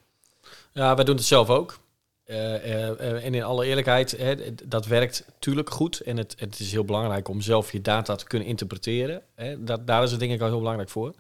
Ja, 0.73 0.95
wij 0.95 1.05
doen 1.05 1.17
het 1.17 1.25
zelf 1.25 1.51
ook. 1.51 1.79
Eh, 2.25 2.55
eh, 2.55 3.25
en 3.25 3.35
in 3.35 3.43
alle 3.43 3.67
eerlijkheid, 3.67 4.11
hè, 4.11 4.55
dat 4.65 4.87
werkt 4.87 5.25
natuurlijk 5.27 5.71
goed. 5.71 6.01
En 6.01 6.17
het, 6.17 6.35
het 6.39 6.59
is 6.59 6.73
heel 6.73 6.85
belangrijk 6.85 7.29
om 7.29 7.41
zelf 7.41 7.73
je 7.73 7.81
data 7.81 8.17
te 8.17 8.27
kunnen 8.27 8.49
interpreteren. 8.49 9.23
Hè. 9.35 9.65
Dat, 9.65 9.87
daar 9.87 10.03
is 10.03 10.11
het 10.11 10.21
denk 10.21 10.33
ik 10.33 10.41
al 10.41 10.49
heel 10.49 10.59
belangrijk 10.59 10.91
voor. 10.91 11.15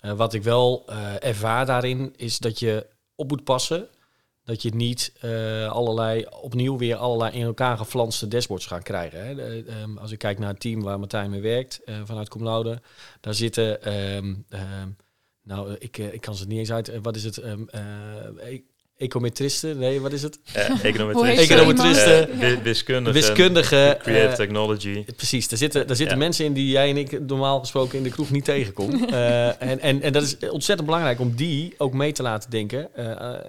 Eh, 0.00 0.12
wat 0.12 0.34
ik 0.34 0.42
wel 0.42 0.82
eh, 0.86 1.24
ervaar 1.24 1.66
daarin, 1.66 2.14
is 2.16 2.38
dat 2.38 2.58
je 2.58 2.86
op 3.14 3.28
moet 3.28 3.44
passen. 3.44 3.88
Dat 4.50 4.62
je 4.62 4.74
niet 4.74 5.12
eh, 5.20 5.70
allerlei, 5.70 6.26
opnieuw 6.40 6.78
weer 6.78 6.96
allerlei 6.96 7.32
in 7.32 7.44
elkaar 7.44 7.76
geflanste 7.76 8.28
dashboards 8.28 8.66
gaat 8.66 8.82
krijgen. 8.82 9.26
Hè. 9.26 9.34
De, 9.34 9.64
ehm, 9.68 9.98
als 9.98 10.10
ik 10.10 10.18
kijk 10.18 10.38
naar 10.38 10.48
het 10.48 10.60
team 10.60 10.82
waar 10.82 10.98
Martijn 10.98 11.30
mee 11.30 11.40
werkt, 11.40 11.84
eh, 11.84 11.94
vanuit 12.04 12.28
Cum 12.28 12.42
Laude, 12.42 12.80
daar 13.20 13.34
zitten... 13.34 13.82
ehm, 13.82 14.34
nou, 15.42 15.76
ik, 15.78 15.98
eh, 15.98 16.12
ik 16.12 16.20
kan 16.20 16.34
ze 16.34 16.46
niet 16.46 16.58
eens 16.58 16.72
uit. 16.72 16.88
eh, 16.88 16.98
wat 17.02 17.16
is 17.16 17.24
het? 17.24 17.42
Ehm 19.00 19.04
eh, 19.04 19.06
e- 19.06 19.06
ecometristen? 19.06 19.78
Nee, 19.78 20.00
wat 20.00 20.12
is 20.12 20.22
het? 20.22 20.38
Eh, 20.52 20.66
Hoe 20.66 20.76
heet 20.76 20.84
econometristen, 20.94 21.46
zo 21.46 21.52
Econometristen, 21.54 22.30
iemand? 22.30 22.42
eh, 22.58 22.62
wiskundigen, 22.62 23.12
Wiskundige. 23.12 23.96
creative 24.02 24.28
eh, 24.28 24.34
technology. 24.34 25.04
Precies, 25.16 25.48
daar 25.48 25.58
zitten, 25.58 25.86
daar 25.86 25.96
zitten 25.96 26.16
Ja. 26.18 26.22
mensen 26.24 26.44
in 26.44 26.52
die 26.52 26.68
jij 26.70 26.90
en 26.90 26.96
ik 26.96 27.26
normaal 27.26 27.60
gesproken 27.60 27.98
in 27.98 28.04
de 28.04 28.10
kroeg 28.10 28.30
niet 28.30 28.44
tegenkomt. 28.44 28.98
Eh, 29.10 29.62
en, 29.62 29.80
en, 29.80 30.02
en 30.02 30.12
dat 30.12 30.22
is 30.22 30.36
ontzettend 30.50 30.86
belangrijk 30.88 31.20
om 31.20 31.34
die 31.36 31.74
ook 31.78 31.92
mee 31.92 32.12
te 32.12 32.22
laten 32.22 32.50
denken, 32.50 32.94
eh, 32.94 33.10
eh, 33.10 33.40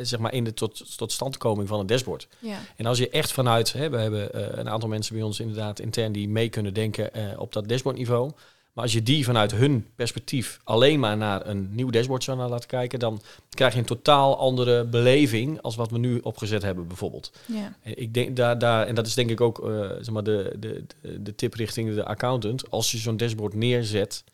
zeg 0.00 0.18
maar 0.18 0.32
in 0.34 0.44
de 0.44 0.54
tot, 0.54 0.96
tot 0.96 1.12
standkoming 1.12 1.68
van 1.68 1.78
het 1.78 1.88
dashboard. 1.88 2.28
Ja. 2.38 2.56
En 2.76 2.86
als 2.86 2.98
je 2.98 3.08
echt 3.10 3.32
vanuit, 3.32 3.72
hè, 3.72 3.90
we 3.90 3.96
hebben 3.98 4.32
eh, 4.32 4.42
een 4.58 4.68
aantal 4.68 4.88
mensen 4.88 5.14
bij 5.14 5.22
ons 5.24 5.40
inderdaad 5.40 5.80
intern 5.80 6.12
die 6.12 6.28
mee 6.28 6.48
kunnen 6.48 6.74
denken 6.74 7.14
eh, 7.14 7.22
op 7.36 7.52
dat 7.52 7.68
dashboardniveau. 7.68 8.30
Maar 8.78 8.86
als 8.86 8.96
je 8.96 9.02
die 9.02 9.24
vanuit 9.24 9.52
hun 9.52 9.86
perspectief 9.94 10.60
alleen 10.64 11.00
maar 11.00 11.16
naar 11.16 11.46
een 11.46 11.68
nieuw 11.70 11.90
dashboard 11.90 12.24
zou 12.24 12.38
naar 12.38 12.48
laten 12.48 12.68
kijken, 12.68 12.98
dan 12.98 13.20
krijg 13.50 13.72
je 13.72 13.78
een 13.78 13.84
totaal 13.84 14.38
andere 14.38 14.84
beleving 14.84 15.60
als 15.62 15.76
wat 15.76 15.90
we 15.90 15.98
nu 15.98 16.18
opgezet 16.18 16.62
hebben 16.62 16.86
bijvoorbeeld. 16.86 17.32
Ja. 17.46 17.76
En 17.82 17.98
Ik 18.00 18.14
denk 18.14 18.36
daar, 18.36 18.58
daar, 18.58 18.86
en 18.86 18.94
dat 18.94 19.06
is 19.06 19.14
denk 19.14 19.30
ik 19.30 19.40
ook 19.40 19.68
eh, 19.68 19.80
zeg 19.80 20.10
maar 20.10 20.22
de, 20.22 20.56
de, 20.58 20.84
de, 21.20 21.34
tip 21.34 21.54
richting 21.54 21.94
de 21.94 22.04
accountant. 22.04 22.70
Als 22.70 22.92
je 22.92 22.98
zo'n 22.98 23.16
dashboard 23.16 23.54
neerzet 23.54 24.24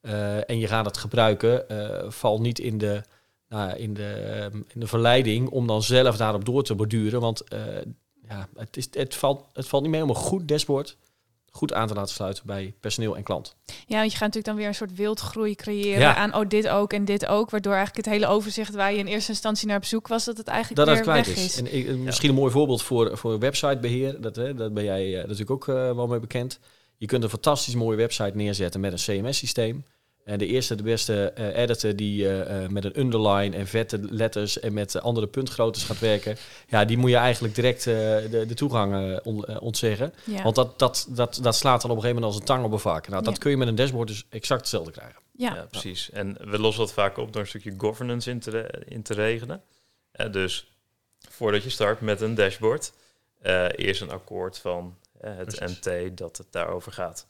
eh, 0.00 0.50
en 0.50 0.58
je 0.58 0.66
gaat 0.66 0.84
het 0.84 0.96
gebruiken, 0.96 1.68
eh, 1.68 2.10
val 2.10 2.40
niet 2.40 2.58
in 2.58 2.78
de, 2.78 3.02
nou, 3.48 3.76
in, 3.76 3.94
de, 3.94 4.12
ehm, 4.12 4.56
in 4.56 4.80
de 4.80 4.86
verleiding 4.86 5.48
om 5.48 5.66
dan 5.66 5.82
zelf 5.82 6.16
daarop 6.16 6.44
door 6.44 6.62
te 6.62 6.74
borduren. 6.74 7.20
Want 7.20 7.42
ja, 8.28 8.48
het, 8.56 8.76
is, 8.76 8.88
het, 8.90 9.14
valt, 9.14 9.44
het 9.52 9.68
valt 9.68 9.82
niet 9.82 9.92
mee 9.92 10.02
om 10.02 10.08
een 10.08 10.14
goed 10.14 10.48
dashboard 10.48 10.96
goed 11.50 11.72
aan 11.72 11.86
te 11.88 11.94
laten 11.94 12.14
sluiten 12.14 12.42
bij 12.46 12.74
personeel 12.80 13.16
en 13.16 13.22
klant. 13.22 13.56
ja, 13.86 13.98
want 13.98 14.10
je 14.12 14.16
gaat 14.18 14.20
natuurlijk 14.34 14.44
dan 14.46 14.56
weer 14.56 14.66
een 14.66 14.74
soort 14.74 14.94
wildgroei 14.94 15.54
creëren 15.54 16.00
Ja. 16.00 16.14
aan 16.14 16.34
oh 16.34 16.48
dit 16.48 16.68
ook 16.68 16.92
en 16.92 17.04
dit 17.04 17.26
ook, 17.26 17.50
waardoor 17.50 17.74
eigenlijk 17.74 18.06
het 18.06 18.14
hele 18.14 18.26
overzicht 18.26 18.74
waar 18.74 18.92
je 18.92 18.98
in 18.98 19.06
eerste 19.06 19.30
instantie 19.30 19.66
naar 19.66 19.76
op 19.76 19.84
zoek 19.84 20.08
was, 20.08 20.24
dat 20.24 20.36
het 20.36 20.46
eigenlijk 20.48 20.76
Dat 20.86 20.94
weer 20.94 21.02
kwijt 21.04 21.26
weg 21.26 21.36
is. 21.36 21.44
is. 21.44 21.56
En 21.58 21.74
ik- 21.76 21.96
misschien 21.96 22.28
een 22.28 22.34
mooi 22.34 22.52
voorbeeld 22.52 22.82
voor, 22.82 23.18
voor 23.18 23.38
websitebeheer. 23.38 24.20
Dat, 24.20 24.36
hè, 24.36 24.54
dat 24.54 24.74
ben 24.74 24.84
jij 24.84 25.12
eh, 25.14 25.20
natuurlijk 25.22 25.50
ook 25.50 25.68
eh, 25.68 25.74
wel 25.74 26.06
mee 26.06 26.20
bekend. 26.20 26.58
Je 26.96 27.06
kunt 27.06 27.22
een 27.22 27.28
fantastisch 27.30 27.74
mooie 27.74 27.96
website 27.96 28.32
neerzetten 28.36 28.80
met 28.80 28.92
een 28.92 29.22
CMS-systeem. 29.22 29.84
En 30.28 30.38
de 30.38 30.46
eerste, 30.46 30.74
de 30.74 30.82
beste 30.82 31.30
eh, 31.30 31.56
editor 31.58 31.96
die 31.96 32.28
eh, 32.28 32.64
eh, 32.64 32.70
met 32.70 32.84
een 32.84 32.98
underline 33.00 33.56
en 33.56 33.66
vette 33.66 33.98
letters 34.10 34.60
en 34.60 34.72
met 34.72 35.00
andere 35.00 35.26
puntgroottes 35.26 35.84
gaat 35.84 35.98
werken, 35.98 36.36
ja, 36.68 36.84
die 36.84 36.96
moet 36.98 37.10
je 37.10 37.16
eigenlijk 37.16 37.54
direct 37.54 37.86
eh, 37.86 37.94
de, 38.30 38.44
de 38.48 38.54
toegang 38.54 38.94
eh, 38.94 39.16
on- 39.22 39.44
eh, 39.44 39.62
ontzeggen. 39.62 40.14
Ja. 40.24 40.42
Want 40.42 40.54
dat, 40.54 40.78
dat, 40.78 41.06
dat, 41.10 41.38
dat 41.42 41.56
slaat 41.56 41.82
dan 41.82 41.90
op 41.90 41.96
een 41.96 42.02
gegeven 42.02 42.22
moment 42.22 42.24
als 42.24 42.36
een 42.36 42.46
tang 42.54 42.64
op 42.64 42.72
een 42.72 42.78
varken. 42.78 43.10
Nou, 43.10 43.24
dat 43.24 43.32
Ja. 43.34 43.38
kun 43.40 43.50
je 43.50 43.56
met 43.56 43.68
een 43.68 43.74
dashboard 43.74 44.08
dus 44.08 44.26
exact 44.28 44.60
hetzelfde 44.60 44.90
krijgen. 44.92 45.20
ja. 45.32 45.54
Ja, 45.54 45.66
precies. 45.70 46.10
En 46.10 46.36
we 46.44 46.58
lossen 46.58 46.84
dat 46.84 46.92
vaak 46.92 47.16
op 47.18 47.32
door 47.32 47.42
een 47.42 47.48
stukje 47.48 47.74
governance 47.78 48.30
in 48.30 48.38
te, 48.40 48.70
in 48.88 49.02
te 49.02 49.14
regelen. 49.14 49.62
Eh, 50.12 50.32
dus 50.32 50.70
voordat 51.28 51.62
je 51.62 51.70
start 51.70 52.00
met 52.00 52.20
een 52.20 52.34
dashboard, 52.34 52.92
eh, 53.40 53.66
eerst 53.76 54.00
een 54.00 54.10
akkoord 54.10 54.58
van 54.58 54.96
eh, 55.20 55.30
het 55.36 55.56
Precies. 55.56 55.78
MT 55.86 56.16
dat 56.18 56.36
het 56.36 56.46
daarover 56.50 56.92
gaat. 56.92 57.26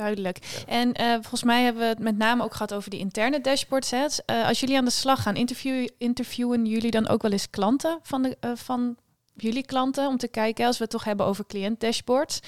Duidelijk. 0.00 0.38
Ja. 0.42 0.72
En 0.72 0.92
eh, 0.92 1.12
volgens 1.12 1.42
mij 1.42 1.62
hebben 1.62 1.82
we 1.82 1.88
het 1.88 1.98
met 1.98 2.16
name 2.16 2.42
ook 2.42 2.52
gehad 2.52 2.74
over 2.74 2.90
die 2.90 3.00
interne 3.00 3.40
dashboards. 3.40 3.90
Hè. 3.90 4.06
Eh, 4.26 4.46
als 4.46 4.60
jullie 4.60 4.76
aan 4.76 4.84
de 4.84 4.90
slag 4.90 5.22
gaan, 5.22 5.36
interview, 5.36 5.88
interviewen 5.98 6.66
jullie 6.66 6.90
dan 6.90 7.08
ook 7.08 7.22
wel 7.22 7.30
eens 7.30 7.50
klanten 7.50 7.98
van, 8.02 8.22
de, 8.22 8.36
eh, 8.40 8.50
van 8.54 8.96
jullie 9.34 9.64
klanten 9.64 10.06
om 10.06 10.16
te 10.16 10.28
kijken, 10.28 10.66
als 10.66 10.76
we 10.76 10.82
het 10.82 10.92
toch 10.92 11.04
hebben 11.04 11.26
over 11.26 11.46
cliënt 11.46 11.80
dashboards. 11.80 12.40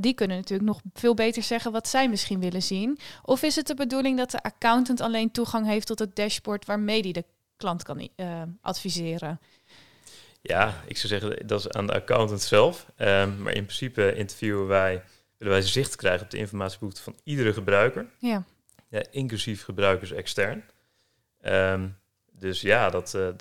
die 0.00 0.14
kunnen 0.14 0.36
natuurlijk 0.36 0.68
nog 0.68 0.80
veel 0.94 1.14
beter 1.14 1.42
zeggen 1.42 1.72
wat 1.72 1.88
zij 1.88 2.08
misschien 2.08 2.40
willen 2.40 2.62
zien. 2.62 2.98
Of 3.22 3.42
is 3.42 3.56
het 3.56 3.66
de 3.66 3.74
bedoeling 3.74 4.18
dat 4.18 4.30
de 4.30 4.42
accountant 4.42 5.00
alleen 5.00 5.30
toegang 5.30 5.66
heeft 5.66 5.86
tot 5.86 5.98
het 5.98 6.16
dashboard 6.16 6.66
waarmee 6.66 7.02
die 7.02 7.12
de 7.12 7.24
klant 7.56 7.82
kan 7.82 8.08
adviseren? 8.60 9.40
Ja, 10.42 10.82
ik 10.86 10.96
zou 10.96 11.08
zeggen, 11.08 11.46
dat 11.46 11.60
is 11.60 11.70
aan 11.70 11.86
de 11.86 11.92
accountant 11.92 12.40
zelf. 12.40 12.86
Ehm, 12.96 13.42
maar 13.42 13.52
in 13.52 13.64
principe 13.64 14.14
interviewen 14.14 14.66
wij, 14.66 15.02
willen 15.42 15.58
wij 15.58 15.68
zicht 15.68 15.96
krijgen 15.96 16.24
op 16.24 16.30
de 16.30 16.36
informatiebehoeften 16.36 17.04
van 17.04 17.16
iedere 17.24 17.52
gebruiker. 17.52 18.06
Ja. 18.18 18.44
Ja, 18.88 19.02
inclusief 19.10 19.64
gebruikers 19.64 20.12
extern. 20.12 20.64
Ehm, 21.40 21.88
dus 22.32 22.60
ja, 22.60 22.90
dat, 22.90 23.14
eh, 23.14 23.20
dat, 23.20 23.38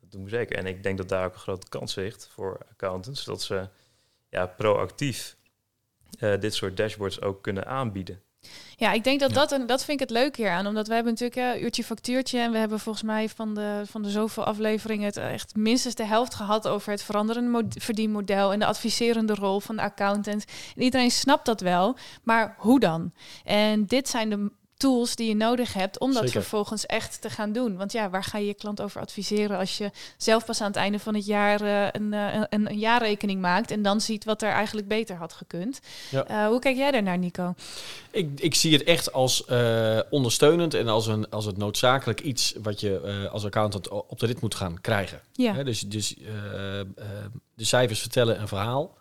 dat 0.00 0.10
doen 0.10 0.24
we 0.24 0.30
zeker. 0.30 0.56
En 0.56 0.66
ik 0.66 0.82
denk 0.82 0.98
dat 0.98 1.08
daar 1.08 1.26
ook 1.26 1.34
een 1.34 1.40
grote 1.40 1.68
kans 1.68 1.94
ligt 1.94 2.28
voor 2.32 2.58
accountants. 2.70 3.24
Dat 3.24 3.42
ze 3.42 3.68
ja, 4.28 4.46
proactief 4.46 5.36
eh, 6.18 6.40
dit 6.40 6.54
soort 6.54 6.76
dashboards 6.76 7.20
ook 7.20 7.42
kunnen 7.42 7.66
aanbieden. 7.66 8.22
Ja, 8.76 8.92
ik 8.92 9.04
denk 9.04 9.20
dat 9.20 9.30
Ja. 9.30 9.36
dat, 9.36 9.52
en 9.52 9.66
dat 9.66 9.84
vind 9.84 10.00
ik 10.00 10.08
het 10.08 10.18
leuk 10.18 10.36
hier 10.36 10.50
aan. 10.50 10.66
Omdat 10.66 10.88
we 10.88 10.94
hebben 10.94 11.12
natuurlijk 11.12 11.54
een 11.56 11.62
uurtje 11.64 11.84
factuurtje. 11.84 12.38
En 12.38 12.52
we 12.52 12.58
hebben 12.58 12.80
volgens 12.80 13.04
mij 13.04 13.28
van 13.28 13.54
de, 13.54 13.82
van 13.86 14.02
de 14.02 14.10
zoveel 14.10 14.44
afleveringen 14.44 15.06
het 15.06 15.16
echt 15.16 15.56
minstens 15.56 15.94
de 15.94 16.04
helft 16.04 16.34
gehad 16.34 16.68
over 16.68 16.90
het 16.90 17.02
veranderende 17.02 17.50
mod- 17.50 17.74
verdienmodel 17.78 18.52
en 18.52 18.58
de 18.58 18.66
adviserende 18.66 19.34
rol 19.34 19.60
van 19.60 19.76
de 19.76 19.82
accountant. 19.82 20.44
En 20.76 20.82
iedereen 20.82 21.10
snapt 21.10 21.46
dat 21.46 21.60
wel, 21.60 21.96
maar 22.22 22.54
hoe 22.58 22.80
dan? 22.80 23.12
En 23.44 23.86
dit 23.86 24.08
zijn 24.08 24.30
de 24.30 24.50
tools 24.76 25.16
die 25.16 25.28
je 25.28 25.34
nodig 25.34 25.72
hebt 25.72 25.98
om 25.98 26.12
dat 26.12 26.22
Zeker. 26.22 26.40
vervolgens 26.40 26.86
echt 26.86 27.20
te 27.20 27.30
gaan 27.30 27.52
doen. 27.52 27.76
Want 27.76 27.92
ja, 27.92 28.10
waar 28.10 28.24
ga 28.24 28.38
je 28.38 28.46
je 28.46 28.54
klant 28.54 28.80
over 28.80 29.00
adviseren 29.00 29.58
als 29.58 29.78
je 29.78 29.90
zelf 30.16 30.44
pas 30.44 30.60
aan 30.60 30.66
het 30.66 30.76
einde 30.76 30.98
van 30.98 31.14
het 31.14 31.26
jaar 31.26 31.60
eh, 31.60 31.88
een, 31.92 32.12
eh, 32.12 32.42
een, 32.48 32.70
een 32.70 32.78
jaarrekening 32.78 33.40
maakt 33.40 33.70
en 33.70 33.82
dan 33.82 34.00
ziet 34.00 34.24
wat 34.24 34.42
er 34.42 34.50
eigenlijk 34.50 34.88
beter 34.88 35.16
had 35.16 35.32
gekund. 35.32 35.80
Ja. 36.10 36.24
Eh, 36.26 36.46
hoe 36.46 36.58
kijk 36.58 36.76
jij 36.76 36.90
daarnaar, 36.90 37.18
Nico? 37.18 37.54
Ik, 38.10 38.40
ik 38.40 38.54
zie 38.54 38.72
het 38.72 38.84
echt 38.84 39.12
als 39.12 39.44
ondersteunend 40.10 40.74
en 40.74 40.88
als, 40.88 41.06
een, 41.06 41.30
als 41.30 41.44
het 41.44 41.56
noodzakelijk 41.56 42.20
iets 42.20 42.54
wat 42.62 42.80
je 42.80 43.28
als 43.32 43.44
accountant 43.44 43.88
op 43.88 44.18
de 44.18 44.26
rit 44.26 44.40
moet 44.40 44.54
gaan 44.54 44.80
krijgen. 44.80 45.20
Ja. 45.32 45.54
Hè, 45.54 45.64
dus 45.64 45.80
dus 45.80 46.14
de 47.54 47.64
cijfers 47.64 48.00
vertellen 48.00 48.40
een 48.40 48.48
verhaal. 48.48 49.00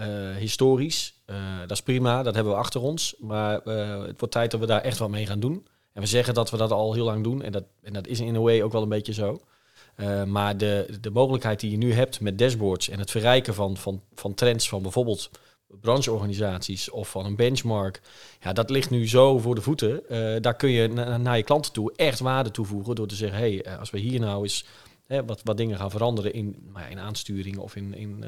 Eh, 0.00 0.36
historisch, 0.36 1.14
eh, 1.24 1.36
dat 1.60 1.70
is 1.70 1.82
prima, 1.82 2.22
dat 2.22 2.34
hebben 2.34 2.52
we 2.52 2.58
achter 2.58 2.80
ons. 2.80 3.14
Maar 3.18 3.58
eh, 3.62 4.02
het 4.06 4.18
wordt 4.18 4.34
tijd 4.34 4.50
dat 4.50 4.60
we 4.60 4.66
daar 4.66 4.80
echt 4.80 4.98
wat 4.98 5.08
mee 5.10 5.26
gaan 5.26 5.40
doen. 5.40 5.66
En 5.92 6.00
we 6.00 6.08
zeggen 6.08 6.34
dat 6.34 6.50
we 6.50 6.56
dat 6.56 6.70
al 6.70 6.94
heel 6.94 7.04
lang 7.04 7.24
doen. 7.24 7.42
En 7.42 7.52
dat, 7.52 7.64
en 7.82 7.92
dat 7.92 8.06
is 8.06 8.20
in 8.20 8.36
a 8.36 8.38
way 8.38 8.62
ook 8.62 8.72
wel 8.72 8.82
een 8.82 8.88
beetje 8.88 9.12
zo. 9.12 9.40
Maar 10.26 10.56
de, 10.56 10.98
de 11.00 11.10
mogelijkheid 11.10 11.60
die 11.60 11.70
je 11.70 11.76
nu 11.76 11.92
hebt 11.92 12.20
met 12.20 12.38
dashboards 12.38 12.88
en 12.88 12.98
het 12.98 13.10
verrijken 13.10 13.54
van, 13.54 13.76
van, 13.76 14.02
van 14.14 14.34
trends 14.34 14.68
van 14.68 14.82
bijvoorbeeld 14.82 15.30
brancheorganisaties 15.80 16.90
of 16.90 17.10
van 17.10 17.24
een 17.24 17.36
benchmark, 17.36 18.00
ja, 18.40 18.52
dat 18.52 18.70
ligt 18.70 18.90
nu 18.90 19.08
zo 19.08 19.38
voor 19.38 19.54
de 19.54 19.60
voeten. 19.60 20.02
Daar 20.42 20.56
kun 20.56 20.70
je 20.70 20.88
na- 20.88 21.16
naar 21.16 21.36
je 21.36 21.42
klanten 21.42 21.72
toe 21.72 21.92
echt 21.96 22.20
waarde 22.20 22.50
toevoegen 22.50 22.94
door 22.94 23.06
te 23.06 23.14
zeggen, 23.14 23.38
hey, 23.38 23.78
als 23.78 23.90
we 23.90 23.98
hier 23.98 24.20
nou 24.20 24.42
eens 24.42 24.64
hè, 25.06 25.24
wat, 25.24 25.40
wat 25.44 25.56
dingen 25.56 25.76
gaan 25.78 25.90
veranderen 25.90 26.32
in, 26.32 26.70
nou 26.72 26.90
in 26.90 26.98
aansturing 26.98 27.58
of 27.58 27.76
in, 27.76 27.94
in 27.94 28.24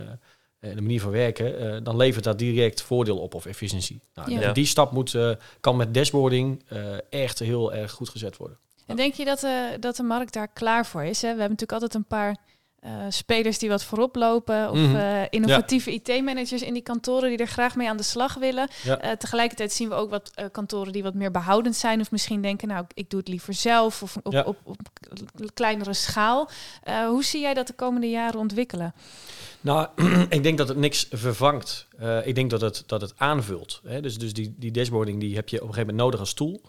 eh, 0.63 0.75
de 0.75 0.81
manier 0.81 1.01
van 1.01 1.11
werken, 1.11 1.59
eh, 1.59 1.81
dan 1.83 1.97
levert 1.97 2.25
dat 2.25 2.39
direct 2.39 2.83
voordeel 2.83 3.19
op 3.19 3.35
of 3.35 3.47
efficiëntie. 3.47 4.01
Nou, 4.15 4.31
Ja. 4.31 4.41
en. 4.41 4.53
Die 4.53 4.67
stap 4.67 4.93
moet, 4.93 5.15
eh, 5.15 5.31
kan 5.61 5.77
met 5.77 5.95
dashboarding 5.95 6.63
eh, 6.69 6.81
echt 7.11 7.39
heel 7.39 7.73
erg 7.73 7.91
goed 7.93 8.09
gezet 8.09 8.37
worden. 8.37 8.59
En 8.87 8.97
denk 8.97 9.15
je 9.15 9.25
dat, 9.25 9.43
eh, 9.43 9.53
dat 9.81 9.97
de 9.97 10.03
markt 10.03 10.33
daar 10.33 10.49
klaar 10.49 10.87
voor 10.87 11.05
is? 11.05 11.23
Hè? 11.23 11.35
We 11.35 11.41
hebben 11.41 11.59
natuurlijk 11.59 11.73
altijd 11.83 11.95
een 11.95 12.05
paar 12.05 12.37
eh, 12.83 12.93
spelers 13.09 13.59
die 13.59 13.69
wat 13.69 13.85
voorop 13.85 14.17
lopen. 14.17 14.71
Of 14.71 14.77
Mhm. 14.79 14.97
eh, 14.97 15.23
innovatieve 15.31 15.91
IT-managers 15.93 16.63
in 16.63 16.73
die 16.73 16.83
kantoren 16.83 17.29
die 17.29 17.39
er 17.39 17.47
graag 17.47 17.77
mee 17.77 17.89
aan 17.89 17.97
de 17.97 18.03
slag 18.03 18.35
willen. 18.35 18.69
Ja. 18.83 18.99
Eh, 18.99 19.11
tegelijkertijd 19.17 19.73
zien 19.73 19.89
we 19.89 19.95
ook 19.95 20.11
wat 20.11 20.31
kantoren 20.53 20.93
die 20.93 21.03
wat 21.03 21.15
meer 21.15 21.31
behoudend 21.31 21.77
zijn. 21.77 22.01
Of 22.01 22.11
misschien 22.11 22.43
denken, 22.43 22.69
nou, 22.69 22.85
ik 22.95 23.11
doe 23.11 23.19
het 23.21 23.29
liever 23.29 23.55
zelf. 23.55 24.03
Of 24.03 24.17
op, 24.23 24.33
Ja. 24.33 24.43
op, 24.43 24.57
op, 24.65 24.77
kleinere 25.55 25.95
schaal. 25.95 26.51
Hoe 27.09 27.25
zie 27.25 27.41
jij 27.41 27.55
dat 27.55 27.67
de 27.67 27.73
komende 27.73 28.11
jaren 28.11 28.41
ontwikkelen? 28.41 28.95
Nou, 29.61 29.89
ik 30.29 30.43
denk 30.43 30.59
dat 30.59 30.69
het 30.69 30.77
niks 30.79 31.07
vervangt. 31.11 31.87
Ik 32.25 32.35
denk 32.35 32.51
dat 32.51 32.61
het, 32.61 32.83
dat 32.87 33.01
het 33.01 33.13
aanvult. 33.17 33.81
Hè? 33.85 34.01
Dus, 34.01 34.19
dus 34.19 34.33
die, 34.33 34.55
die 34.59 34.71
dashboarding 34.71 35.21
die 35.21 35.35
heb 35.35 35.49
je 35.49 35.57
op 35.57 35.69
een 35.69 35.75
gegeven 35.75 35.87
moment 35.95 36.05
nodig 36.05 36.21
als 36.21 36.35
tool. 36.35 36.61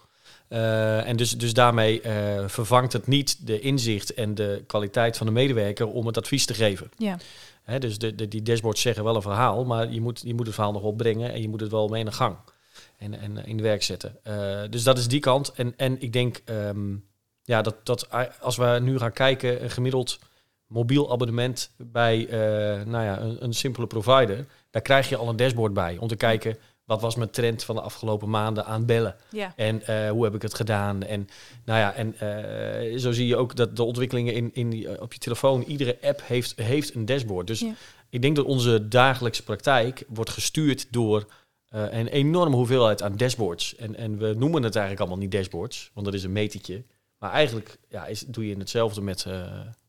Eh, 0.54 1.06
en 1.06 1.16
dus, 1.16 1.30
dus 1.30 1.52
daarmee 1.52 2.00
eh, 2.00 2.48
vervangt 2.48 2.92
het 2.92 3.06
niet 3.06 3.46
de 3.46 3.60
inzicht 3.60 4.14
en 4.14 4.34
de 4.34 4.62
kwaliteit 4.66 5.16
van 5.16 5.26
de 5.26 5.32
medewerker 5.32 5.86
om 5.88 6.06
het 6.06 6.16
advies 6.16 6.46
te 6.46 6.54
geven. 6.54 6.90
Ja. 6.96 7.18
Hè, 7.62 7.78
dus 7.78 7.98
de, 7.98 8.14
de, 8.14 8.28
die 8.28 8.42
dashboards 8.42 8.80
zeggen 8.80 9.04
wel 9.04 9.16
een 9.16 9.22
verhaal, 9.22 9.64
maar 9.64 9.92
je 9.92 10.00
moet, 10.00 10.20
je 10.24 10.34
moet 10.34 10.46
het 10.46 10.54
verhaal 10.54 10.72
nog 10.72 10.82
opbrengen 10.82 11.32
en 11.32 11.40
je 11.40 11.48
moet 11.48 11.60
het 11.60 11.70
wel 11.70 11.88
mee 11.88 12.00
in 12.00 12.06
de 12.06 12.12
gang 12.12 12.36
en, 12.98 13.20
en 13.20 13.46
in 13.46 13.56
de 13.56 13.62
werk 13.62 13.82
zetten. 13.82 14.16
Eh, 14.22 14.62
dus 14.70 14.82
dat 14.82 14.98
is 14.98 15.08
die 15.08 15.20
kant. 15.20 15.52
En, 15.52 15.74
en 15.76 16.00
ik 16.02 16.12
denk 16.12 16.42
ehm, 16.44 16.96
ja, 17.42 17.62
dat, 17.62 17.86
dat 17.86 18.08
als 18.40 18.56
we 18.56 18.78
nu 18.82 18.98
gaan 18.98 19.12
kijken, 19.12 19.62
een 19.62 19.70
gemiddeld 19.70 20.18
mobiel 20.66 21.12
abonnement 21.12 21.70
bij 21.76 22.26
nou 22.86 23.04
ja, 23.04 23.20
een, 23.20 23.44
een 23.44 23.54
simpele 23.54 23.86
provider, 23.86 24.46
daar 24.70 24.82
krijg 24.82 25.08
je 25.08 25.16
al 25.16 25.28
een 25.28 25.36
dashboard 25.36 25.74
bij 25.74 25.96
om 25.98 26.08
te 26.08 26.16
kijken 26.16 26.58
wat 26.84 27.00
was 27.00 27.14
mijn 27.14 27.30
trend 27.30 27.64
van 27.64 27.74
de 27.74 27.80
afgelopen 27.80 28.30
maanden 28.30 28.64
aan 28.66 28.86
bellen. 28.86 29.16
Ja. 29.30 29.52
En 29.56 29.86
eh, 29.86 30.10
hoe 30.10 30.24
heb 30.24 30.34
ik 30.34 30.42
het 30.42 30.54
gedaan? 30.54 31.02
En, 31.02 31.28
nou 31.64 31.78
ja, 31.78 31.92
en 31.92 32.18
eh, 32.18 32.98
zo 32.98 33.12
zie 33.12 33.26
je 33.26 33.36
ook 33.36 33.56
dat 33.56 33.76
de 33.76 33.82
ontwikkelingen 33.82 34.34
in, 34.34 34.50
in 34.52 34.70
die, 34.70 34.88
eh, 34.88 35.02
op 35.02 35.12
je 35.12 35.18
telefoon, 35.18 35.62
iedere 35.62 35.98
app 36.02 36.22
heeft, 36.24 36.58
heeft 36.58 36.94
een 36.94 37.04
dashboard. 37.06 37.46
Dus 37.46 37.60
Ja. 37.60 37.74
ik 38.08 38.22
denk 38.22 38.36
dat 38.36 38.44
onze 38.44 38.88
dagelijkse 38.88 39.42
praktijk 39.42 40.04
wordt 40.08 40.30
gestuurd 40.30 40.86
door 40.90 41.26
een 41.68 42.06
enorme 42.06 42.56
hoeveelheid 42.56 43.02
aan 43.02 43.16
dashboards. 43.16 43.76
En, 43.76 43.96
en 43.96 44.18
we 44.18 44.34
noemen 44.36 44.62
het 44.62 44.76
eigenlijk 44.76 45.00
allemaal 45.00 45.24
niet 45.24 45.32
dashboards, 45.32 45.90
want 45.94 46.06
dat 46.06 46.14
is 46.14 46.24
een 46.24 46.32
metertje. 46.32 46.84
Maar 47.18 47.30
eigenlijk 47.30 47.78
ja, 47.88 48.06
is, 48.06 48.24
doe 48.26 48.48
je 48.48 48.56
hetzelfde 48.56 49.00
met, 49.00 49.26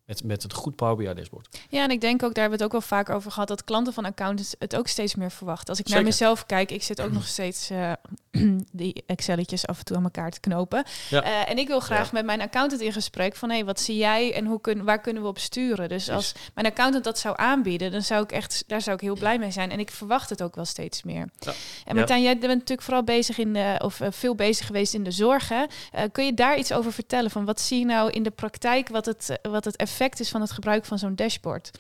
met, 0.06 0.24
met 0.24 0.44
het 0.44 0.54
goed 0.54 0.76
Power 0.76 0.96
BI 0.96 1.14
dashboard. 1.14 1.60
Ja, 1.70 1.84
en 1.84 1.92
ik 1.92 2.02
denk 2.02 2.24
ook, 2.24 2.34
daar 2.34 2.42
hebben 2.50 2.58
we 2.60 2.64
het 2.64 2.74
ook 2.74 2.80
wel 2.82 3.00
vaak 3.00 3.10
over 3.10 3.32
gehad, 3.32 3.48
dat 3.48 3.64
klanten 3.64 3.94
van 3.94 4.06
accountants 4.06 4.56
het 4.60 4.76
ook 4.76 4.88
steeds 4.88 5.16
meer 5.16 5.32
verwachten. 5.32 5.70
Als 5.70 5.80
ik 5.80 5.88
naar 5.88 6.04
mezelf 6.04 6.46
kijk, 6.46 6.72
ik 6.72 6.84
zit 6.84 7.02
ook 7.02 7.12
nog 7.20 7.28
steeds 7.28 7.70
eh, 7.70 7.92
die 8.72 9.04
Excelletjes 9.08 9.68
af 9.68 9.80
en 9.80 9.86
toe 9.86 9.98
aan 9.98 10.04
elkaar 10.04 10.32
te 10.32 10.40
knopen. 10.40 10.84
Ja. 11.10 11.24
Eh, 11.24 11.52
en 11.52 11.58
ik 11.58 11.68
wil 11.68 11.80
graag 11.80 12.06
Ja. 12.06 12.10
met 12.12 12.26
mijn 12.26 12.42
accountant 12.42 12.82
in 12.82 12.94
gesprek 12.94 13.36
van, 13.36 13.50
hé, 13.50 13.64
wat 13.64 13.80
zie 13.80 13.98
jij 13.98 14.34
en 14.34 14.46
hoe 14.46 14.62
kun, 14.62 14.84
waar 14.84 15.02
kunnen 15.02 15.22
we 15.22 15.28
op 15.28 15.40
sturen? 15.40 15.90
Dus 15.90 16.10
als 16.10 16.34
mijn 16.54 16.68
accountant 16.68 17.04
dat 17.04 17.20
zou 17.20 17.36
aanbieden, 17.38 17.92
dan 17.92 18.02
zou 18.02 18.24
ik 18.24 18.32
echt, 18.32 18.64
daar 18.68 18.82
zou 18.82 18.96
ik 18.96 19.02
heel 19.02 19.18
blij 19.18 19.38
mee 19.40 19.52
zijn. 19.52 19.72
En 19.72 19.80
ik 19.80 19.92
verwacht 19.92 20.30
het 20.30 20.42
ook 20.44 20.56
wel 20.56 20.66
steeds 20.66 21.04
meer. 21.04 21.30
Ja. 21.40 21.54
En 21.86 21.96
Martijn, 21.96 22.22
jij 22.22 22.38
bent 22.38 22.52
natuurlijk 22.54 22.82
vooral 22.82 23.04
bezig 23.04 23.38
in 23.38 23.54
de, 23.54 23.80
of 23.84 24.00
eh, 24.00 24.08
veel 24.12 24.36
bezig 24.36 24.66
geweest 24.66 24.94
in 24.94 25.04
de 25.04 25.12
zorg. 25.12 25.50
Hè? 25.50 25.64
Eh, 25.92 26.04
kun 26.12 26.26
je 26.26 26.34
daar 26.34 26.58
iets 26.58 26.74
over 26.74 26.94
vertellen? 26.94 27.32
Van 27.32 27.46
wat 27.46 27.62
zie 27.62 27.80
je 27.80 27.86
nou 27.86 28.10
in 28.12 28.24
de 28.24 28.32
praktijk, 28.32 28.90
wat 28.90 29.06
het, 29.06 29.40
wat 29.42 29.66
het 29.66 29.76
effect 29.76 29.94
is 30.00 30.30
van 30.30 30.42
het 30.42 30.52
gebruik 30.52 30.86
van 30.86 30.98
zo'n 31.00 31.16
dashboard? 31.16 31.72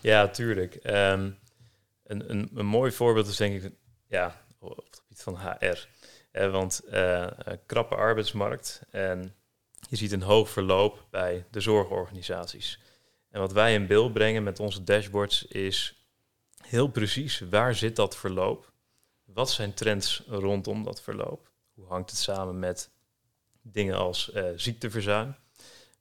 Ja, 0.00 0.28
tuurlijk. 0.28 0.74
Ehm, 0.74 1.30
een, 2.04 2.30
een, 2.30 2.50
een 2.54 2.66
mooi 2.66 2.92
voorbeeld 2.92 3.26
is 3.26 3.36
denk 3.36 3.62
ik, 3.62 3.72
ja, 4.08 4.44
op 4.58 4.76
het 4.76 5.02
gebied 5.02 5.22
van 5.22 5.36
HR. 5.36 5.86
Eh, 6.32 6.50
want 6.50 6.80
een 6.84 7.60
krappe 7.66 7.94
arbeidsmarkt 7.94 8.82
en 8.90 9.34
je 9.88 9.96
ziet 9.96 10.12
een 10.12 10.22
hoog 10.22 10.50
verloop 10.50 11.06
bij 11.10 11.44
de 11.50 11.60
zorgorganisaties. 11.60 12.80
En 13.30 13.40
wat 13.40 13.52
wij 13.52 13.74
in 13.74 13.86
beeld 13.86 14.12
brengen 14.12 14.42
met 14.42 14.60
onze 14.60 14.84
dashboards 14.84 15.44
is 15.44 16.06
heel 16.62 16.88
precies 16.88 17.40
waar 17.50 17.74
zit 17.74 17.96
dat 17.96 18.16
verloop? 18.16 18.72
Wat 19.24 19.50
zijn 19.50 19.74
trends 19.74 20.22
rondom 20.26 20.84
dat 20.84 21.02
verloop? 21.02 21.50
Hoe 21.74 21.86
hangt 21.86 22.10
het 22.10 22.18
samen 22.18 22.58
met 22.58 22.90
dingen 23.62 23.96
als 23.96 24.32
eh, 24.32 24.44
ziekteverzuim, 24.56 25.36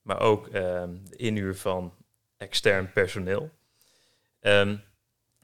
maar 0.05 0.19
ook 0.19 0.47
ehm, 0.47 0.95
de 1.09 1.15
inhuur 1.15 1.55
van 1.55 1.93
extern 2.37 2.91
personeel? 2.91 3.51
Ehm, 4.39 4.77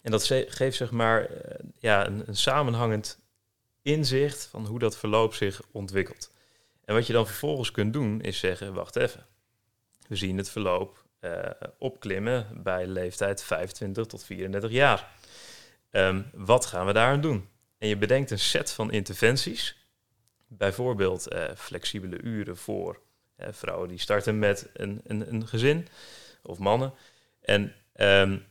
en 0.02 0.12
dat 0.12 0.26
geeft 0.48 0.78
zeg 0.78 0.92
maar 0.92 1.26
eh, 1.26 1.66
ja, 1.80 2.08
een, 2.08 2.36
samenhangend 2.36 3.20
inzicht 3.82 4.46
van 4.46 4.66
hoe 4.66 4.80
dat 4.80 4.98
verloop 4.98 5.34
zich 5.34 5.62
ontwikkelt. 5.72 6.32
En 6.86 6.94
wat 6.94 7.08
je 7.08 7.14
dan 7.14 7.26
vervolgens 7.26 7.72
kunt 7.72 7.94
doen, 7.94 8.22
is 8.22 8.40
zeggen, 8.40 8.74
wacht 8.74 8.96
even. 8.96 9.26
We 10.08 10.16
zien 10.16 10.38
het 10.38 10.50
verloop 10.50 11.06
uh, 11.22 11.50
opklimmen 11.78 12.48
bij 12.64 12.88
leeftijd 12.88 13.44
25 13.44 14.06
tot 14.06 14.24
34 14.24 14.72
jaar. 14.72 15.12
Um, 15.92 16.30
wat 16.34 16.66
gaan 16.66 16.86
we 16.86 16.94
daar 16.94 17.12
aan 17.12 17.22
doen? 17.22 17.50
En 17.78 17.88
je 17.88 17.98
bedenkt 17.98 18.32
een 18.32 18.40
set 18.40 18.72
van 18.72 18.92
interventies. 18.92 19.88
Bijvoorbeeld 20.48 21.34
uh, 21.34 21.44
flexibele 21.56 22.22
uren 22.22 22.58
voor 22.58 23.02
vrouwen 23.52 23.90
die 23.90 24.00
starten 24.00 24.40
met 24.40 24.70
een, 24.74 25.02
een, 25.04 25.34
een 25.34 25.48
gezin 25.48 25.88
of 26.44 26.58
mannen. 26.58 26.94
En 27.42 27.74
um, 27.96 28.46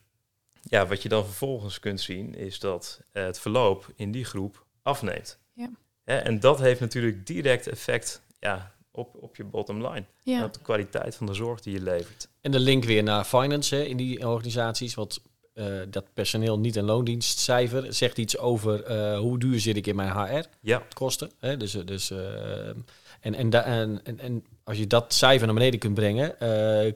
ja, 0.62 0.86
wat 0.86 1.02
je 1.02 1.08
dan 1.08 1.24
vervolgens 1.24 1.80
kunt 1.80 2.00
zien 2.00 2.34
is 2.34 2.58
dat 2.58 3.02
het 3.12 3.40
verloop 3.40 3.92
in 3.96 4.12
die 4.12 4.24
groep 4.24 4.64
afneemt. 4.82 5.38
Ja. 5.52 5.70
en 6.04 6.40
dat 6.40 6.58
heeft 6.58 6.80
natuurlijk 6.80 7.26
direct 7.26 7.66
effect 7.66 8.22
ja, 8.38 8.74
op, 8.90 9.14
op 9.14 9.36
je 9.36 9.44
bottom 9.44 9.86
line. 9.86 10.04
Ja. 10.22 10.44
Op 10.44 10.52
de 10.52 10.60
kwaliteit 10.60 11.14
van 11.14 11.26
de 11.26 11.34
zorg 11.34 11.60
die 11.60 11.72
je 11.72 11.82
levert. 11.82 12.28
En 12.40 12.50
de 12.50 12.60
link 12.60 12.84
weer 12.84 13.02
naar 13.02 13.24
finance 13.24 13.76
hè, 13.76 13.82
in 13.82 13.96
die 13.96 14.28
organisaties. 14.28 14.94
Want 14.94 15.22
uh, 15.54 15.64
dat 15.88 16.04
personeel 16.14 16.58
niet- 16.58 16.76
en 16.76 16.84
loondienstcijfer 16.84 17.94
zegt 17.94 18.18
iets 18.18 18.38
over 18.38 18.90
uh, 18.90 19.18
hoe 19.18 19.38
duur 19.38 19.60
zit 19.60 19.76
ik 19.76 19.86
in 19.86 19.96
mijn 19.96 20.10
HR. 20.10 20.44
Ja. 20.60 20.82
Kosten. 20.92 21.30
Hè? 21.38 21.56
Dus, 21.56 21.72
dus, 21.72 22.10
uh, 22.10 22.18
en, 23.20 23.34
en, 23.34 23.64
en, 23.64 24.00
en, 24.04 24.18
en 24.18 24.44
als 24.64 24.78
je 24.78 24.86
dat 24.86 25.14
cijfer 25.14 25.46
naar 25.46 25.56
beneden 25.56 25.80
kunt 25.80 25.94
brengen, 25.94 26.36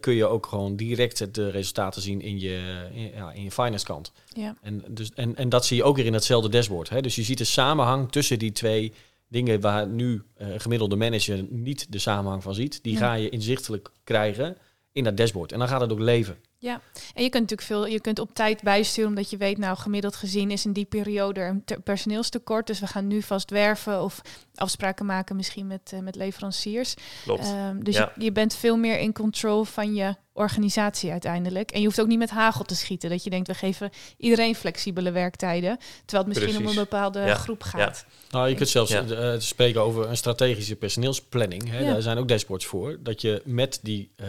kun 0.01 0.15
je 0.15 0.27
ook 0.27 0.47
gewoon 0.47 0.77
direct 0.77 1.35
de 1.35 1.51
resultaten 1.51 2.03
zien 2.03 2.21
in 2.21 2.41
je, 2.41 2.89
in, 2.93 3.11
ja, 3.15 3.33
in 3.33 3.43
je 3.43 3.51
finance 3.51 3.85
kant. 3.85 4.13
Ja. 4.33 4.57
En, 4.63 4.85
dus, 4.89 5.11
en, 5.15 5.37
en 5.37 5.49
dat 5.49 5.67
zie 5.67 5.77
je 5.77 5.85
ook 5.85 5.97
weer 5.97 6.07
in 6.07 6.13
hetzelfde 6.15 6.49
dashboard. 6.49 6.89
Hè? 6.89 7.01
Dus 7.01 7.15
je 7.15 7.23
ziet 7.23 7.39
de 7.39 7.45
samenhang 7.45 8.13
tussen 8.13 8.39
die 8.39 8.53
twee 8.53 8.93
dingen 9.29 9.61
waar 9.61 9.87
nu 9.87 10.23
uh, 10.39 10.49
gemiddelde 10.57 10.97
manager 10.97 11.45
niet 11.51 11.93
de 11.93 11.99
samenhang 11.99 12.43
van 12.43 12.55
ziet, 12.55 12.83
die 12.83 12.97
ga 12.97 13.15
je 13.15 13.29
inzichtelijk 13.29 13.91
krijgen 14.05 14.57
in 14.93 15.05
dat 15.05 15.17
dashboard. 15.17 15.53
En 15.53 15.59
dan 15.59 15.69
gaat 15.69 15.81
het 15.81 15.93
ook 15.93 15.99
leven. 15.99 16.37
Ja, 16.65 16.81
en 17.15 17.23
je 17.23 17.29
kunt 17.29 17.51
natuurlijk 17.51 17.69
veel, 17.69 17.87
je 17.87 18.01
kunt 18.01 18.19
op 18.19 18.35
tijd 18.35 18.63
bijsturen, 18.63 19.09
omdat 19.09 19.31
je 19.31 19.37
weet, 19.37 19.59
nou 19.59 19.77
gemiddeld 19.77 20.17
gezien 20.17 20.51
is 20.51 20.65
in 20.65 20.73
die 20.73 20.85
periode 20.85 21.41
een 21.41 21.65
personeelstekort. 21.83 22.67
Dus 22.67 22.81
we 22.81 22.87
gaan 22.87 23.07
nu 23.07 23.23
vast 23.23 23.51
werven 23.51 24.03
of 24.03 24.21
afspraken 24.55 25.07
maken 25.07 25.37
misschien 25.37 25.67
met, 25.67 25.91
uh, 25.95 26.01
met 26.01 26.17
leveranciers. 26.17 26.95
Klopt. 27.25 27.49
Um, 27.49 27.85
dus 27.85 27.97
je, 27.97 28.11
je, 28.19 28.33
bent 28.33 28.55
veel 28.55 28.77
meer 28.77 28.99
in 28.99 29.13
control 29.13 29.65
van 29.65 29.95
je 29.95 30.15
organisatie 30.35 31.11
uiteindelijk. 31.11 31.71
En 31.71 31.81
je 31.81 31.87
hoeft 31.87 32.01
ook 32.01 32.07
niet 32.07 32.19
met 32.19 32.31
hagel 32.31 32.65
te 32.65 32.77
schieten. 32.77 33.11
Dat 33.11 33.25
je 33.25 33.31
denkt, 33.31 33.47
we 33.47 33.55
geven 33.55 33.91
iedereen 34.17 34.55
flexibele 34.55 35.11
werktijden. 35.11 35.79
Terwijl 36.05 36.29
het 36.29 36.39
misschien 36.39 36.63
om 36.63 36.71
een 36.71 36.75
bepaalde 36.75 37.35
groep 37.35 37.63
gaat. 37.63 38.05
Ja. 38.09 38.13
Nou, 38.31 38.49
je 38.49 38.55
kunt 38.55 38.69
zelfs 38.69 38.93
uh, 38.93 39.35
spreken 39.39 39.81
over 39.81 40.09
een 40.09 40.17
strategische 40.17 40.77
personeelsplanning. 40.77 41.71
Hè. 41.71 41.85
Daar 41.85 42.03
zijn 42.03 42.19
ook 42.19 42.29
dashboards 42.29 42.67
voor. 42.67 42.97
Dat 43.01 43.21
je 43.21 43.43
met 43.45 43.79
die 43.83 44.11
uh, 44.17 44.27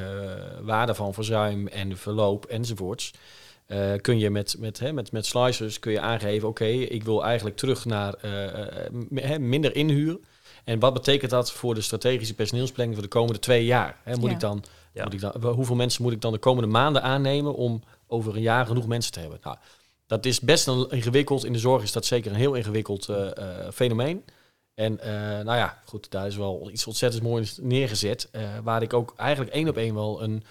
waarde 0.62 0.96
van 0.96 1.14
verzuim 1.14 1.68
en 1.68 1.98
verloop 1.98 2.46
enzovoorts... 2.46 3.12
Uh, 3.68 3.94
kun 4.02 4.20
je 4.20 4.30
met, 4.30 4.56
met, 4.60 4.80
hè, 4.80 4.94
met, 4.94 5.12
met 5.12 5.26
slicers 5.26 5.80
kun 5.80 5.92
je 5.92 6.00
aangeven, 6.00 6.48
oké, 6.48 6.64
okay, 6.64 6.82
ik 6.82 7.04
wil 7.04 7.24
eigenlijk 7.24 7.58
terug 7.58 7.86
naar 7.86 8.16
uh, 9.10 9.38
minder 9.38 9.76
inhuur. 9.76 10.20
En 10.66 10.80
wat 10.80 10.94
betekent 10.94 11.32
dat 11.32 11.52
voor 11.52 11.74
de 11.74 11.82
strategische 11.82 12.34
personeelsplanning 12.34 12.98
voor 12.98 13.08
de 13.08 13.14
komende 13.14 13.40
twee 13.40 13.66
jaar? 13.66 13.98
Hè, 14.04 14.16
moet, 14.16 14.30
ja. 14.30 14.34
ik 14.36 14.40
dan, 14.40 14.64
ja. 14.94 15.04
moet 15.04 15.14
ik 15.14 15.20
dan, 15.20 15.44
hoeveel 15.54 15.76
mensen 15.76 16.04
moet 16.04 16.12
ik 16.12 16.22
dan 16.22 16.32
de 16.32 16.40
komende 16.40 16.70
maanden 16.70 17.04
aannemen 17.04 17.56
om 17.56 17.84
over 18.08 18.36
een 18.36 18.42
jaar 18.42 18.66
genoeg 18.66 18.88
mensen 18.88 19.12
te 19.12 19.20
hebben? 19.20 19.40
Nou, 19.44 19.58
dat 20.08 20.26
is 20.26 20.40
best 20.40 20.68
een 20.68 20.90
ingewikkeld. 20.90 21.46
In 21.46 21.54
de 21.54 21.60
zorg 21.60 21.84
is 21.84 21.92
dat 21.92 22.06
zeker 22.06 22.32
een 22.32 22.38
heel 22.38 22.54
ingewikkeld 22.54 23.10
uh, 23.10 23.30
fenomeen. 23.74 24.24
En 24.74 25.00
nou 25.44 25.58
ja, 25.58 25.82
goed, 25.86 26.12
daar 26.12 26.28
is 26.28 26.36
wel 26.36 26.70
iets 26.72 26.88
ontzettend 26.88 27.24
moois 27.24 27.58
neergezet. 27.62 28.30
waar 28.64 28.82
ik 28.82 28.94
ook 28.94 29.14
eigenlijk 29.18 29.52
één 29.52 29.70
op 29.70 29.78
één 29.78 29.94
wel 29.94 30.24
een 30.24 30.44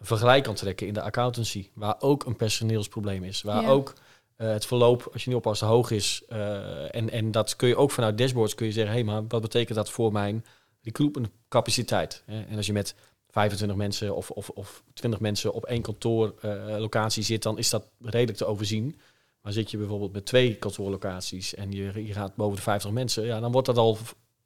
vergelijk 0.00 0.44
kan 0.44 0.54
trekken 0.54 0.86
in 0.86 0.94
de 0.94 1.02
accountancy, 1.02 1.68
waar 1.74 1.96
ook 1.98 2.24
een 2.24 2.36
personeelsprobleem 2.36 3.24
is, 3.24 3.42
waar 3.42 3.62
ja. 3.62 3.68
ook 3.68 3.88
uh, 3.88 4.09
het 4.46 4.66
verloop, 4.66 5.08
als 5.12 5.22
je 5.22 5.28
niet 5.28 5.38
oppast, 5.38 5.60
hoog 5.60 5.90
is. 5.90 6.22
Uh, 6.28 6.94
en, 6.94 7.10
en 7.10 7.30
dat 7.30 7.56
kun 7.56 7.68
je 7.68 7.76
ook 7.76 7.90
vanuit 7.90 8.18
dashboards 8.18 8.54
kun 8.54 8.66
je 8.66 8.72
zeggen, 8.72 8.92
hé, 8.92 8.98
hey, 8.98 9.12
maar 9.12 9.26
wat 9.28 9.40
betekent 9.40 9.76
dat 9.76 9.90
voor 9.90 10.12
mijn 10.12 10.44
recruitment 10.82 11.28
capaciteit? 11.48 12.22
En 12.26 12.56
als 12.56 12.66
je 12.66 12.72
met 12.72 12.94
25 13.28 13.76
mensen 13.78 14.16
of, 14.16 14.30
of, 14.30 14.48
of 14.48 14.82
20 14.94 15.20
mensen 15.20 15.52
op 15.52 15.64
één 15.64 15.82
kantoorlocatie 15.82 17.22
uh, 17.22 17.28
zit, 17.28 17.42
dan 17.42 17.58
is 17.58 17.70
dat 17.70 17.88
redelijk 18.00 18.38
te 18.38 18.46
overzien. 18.46 19.00
Maar 19.42 19.52
zit 19.52 19.70
je 19.70 19.76
bijvoorbeeld 19.76 20.12
met 20.12 20.26
twee 20.26 20.54
kantoorlocaties 20.54 21.54
en 21.54 21.72
je, 21.72 22.06
je 22.06 22.12
gaat 22.12 22.36
boven 22.36 22.56
de 22.56 22.62
50 22.62 22.90
mensen, 22.90 23.24
ja, 23.24 23.40
dan 23.40 23.52
wordt 23.52 23.66
dat 23.66 23.78
al 23.78 23.98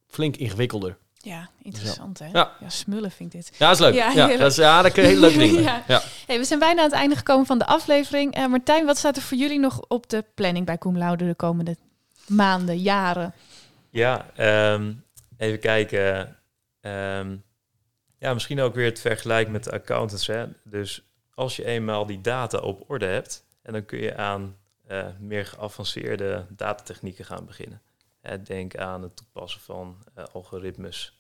flink 0.07 0.37
ingewikkelder. 0.37 0.99
Ja, 1.25 1.49
interessant 1.63 2.19
hè? 2.19 2.27
Ja. 2.27 2.53
ja, 2.61 2.69
smullen 2.69 3.11
vind 3.11 3.35
ik 3.35 3.41
dit. 3.41 3.57
Ja, 3.59 3.71
is 3.71 3.79
leuk. 3.79 3.95
Ja, 3.95 4.11
ja, 4.11 4.37
dat, 4.37 4.51
is, 4.51 4.57
ja 4.57 4.83
dat 4.83 4.93
kun 4.93 5.03
je 5.03 5.09
heel 5.09 5.19
leuk 5.19 5.39
dingen. 5.39 5.63
ja. 5.73 5.83
ja. 5.87 6.03
Hey, 6.27 6.39
we 6.39 6.45
zijn 6.45 6.59
bijna 6.59 6.79
aan 6.79 6.87
het 6.87 6.95
einde 6.95 7.17
gekomen 7.17 7.47
van 7.47 7.59
de 7.59 7.67
aflevering. 7.67 8.39
Uh, 8.39 8.47
Martijn, 8.47 8.87
wat 8.87 8.99
staat 8.99 9.17
er 9.17 9.23
voor 9.23 9.39
jullie 9.39 9.59
nog 9.59 9.81
op 9.89 10.11
de 10.11 10.25
planning 10.35 10.67
bij 10.67 10.79
Cum 10.79 10.99
Laude 10.99 11.27
de 11.27 11.35
komende 11.35 11.77
maanden, 12.27 12.79
jaren? 12.79 13.35
Ja, 13.91 14.27
um, 14.73 15.05
even 15.37 15.59
kijken. 15.59 16.37
Um, 16.81 17.45
ja, 18.19 18.35
misschien 18.35 18.61
ook 18.61 18.75
weer 18.75 18.85
het 18.85 19.01
vergelijk 19.01 19.49
met 19.49 19.65
de 19.65 19.73
accountants. 19.73 20.27
Hè? 20.27 20.47
Dus 20.65 21.03
als 21.35 21.57
je 21.57 21.65
eenmaal 21.65 22.07
die 22.07 22.21
data 22.21 22.59
op 22.59 22.85
orde 22.91 23.07
hebt, 23.07 23.45
en 23.63 23.73
dan 23.73 23.85
kun 23.85 23.99
je 23.99 24.17
aan 24.17 24.57
uh, 24.91 25.07
meer 25.19 25.47
geavanceerde 25.47 26.47
datatechnieken 26.49 27.25
gaan 27.25 27.47
beginnen. 27.47 27.83
Denk 28.43 28.77
aan 28.77 29.03
het 29.03 29.17
toepassen 29.17 29.61
van 29.61 30.05
uh, 30.19 30.25
algoritmes 30.33 31.19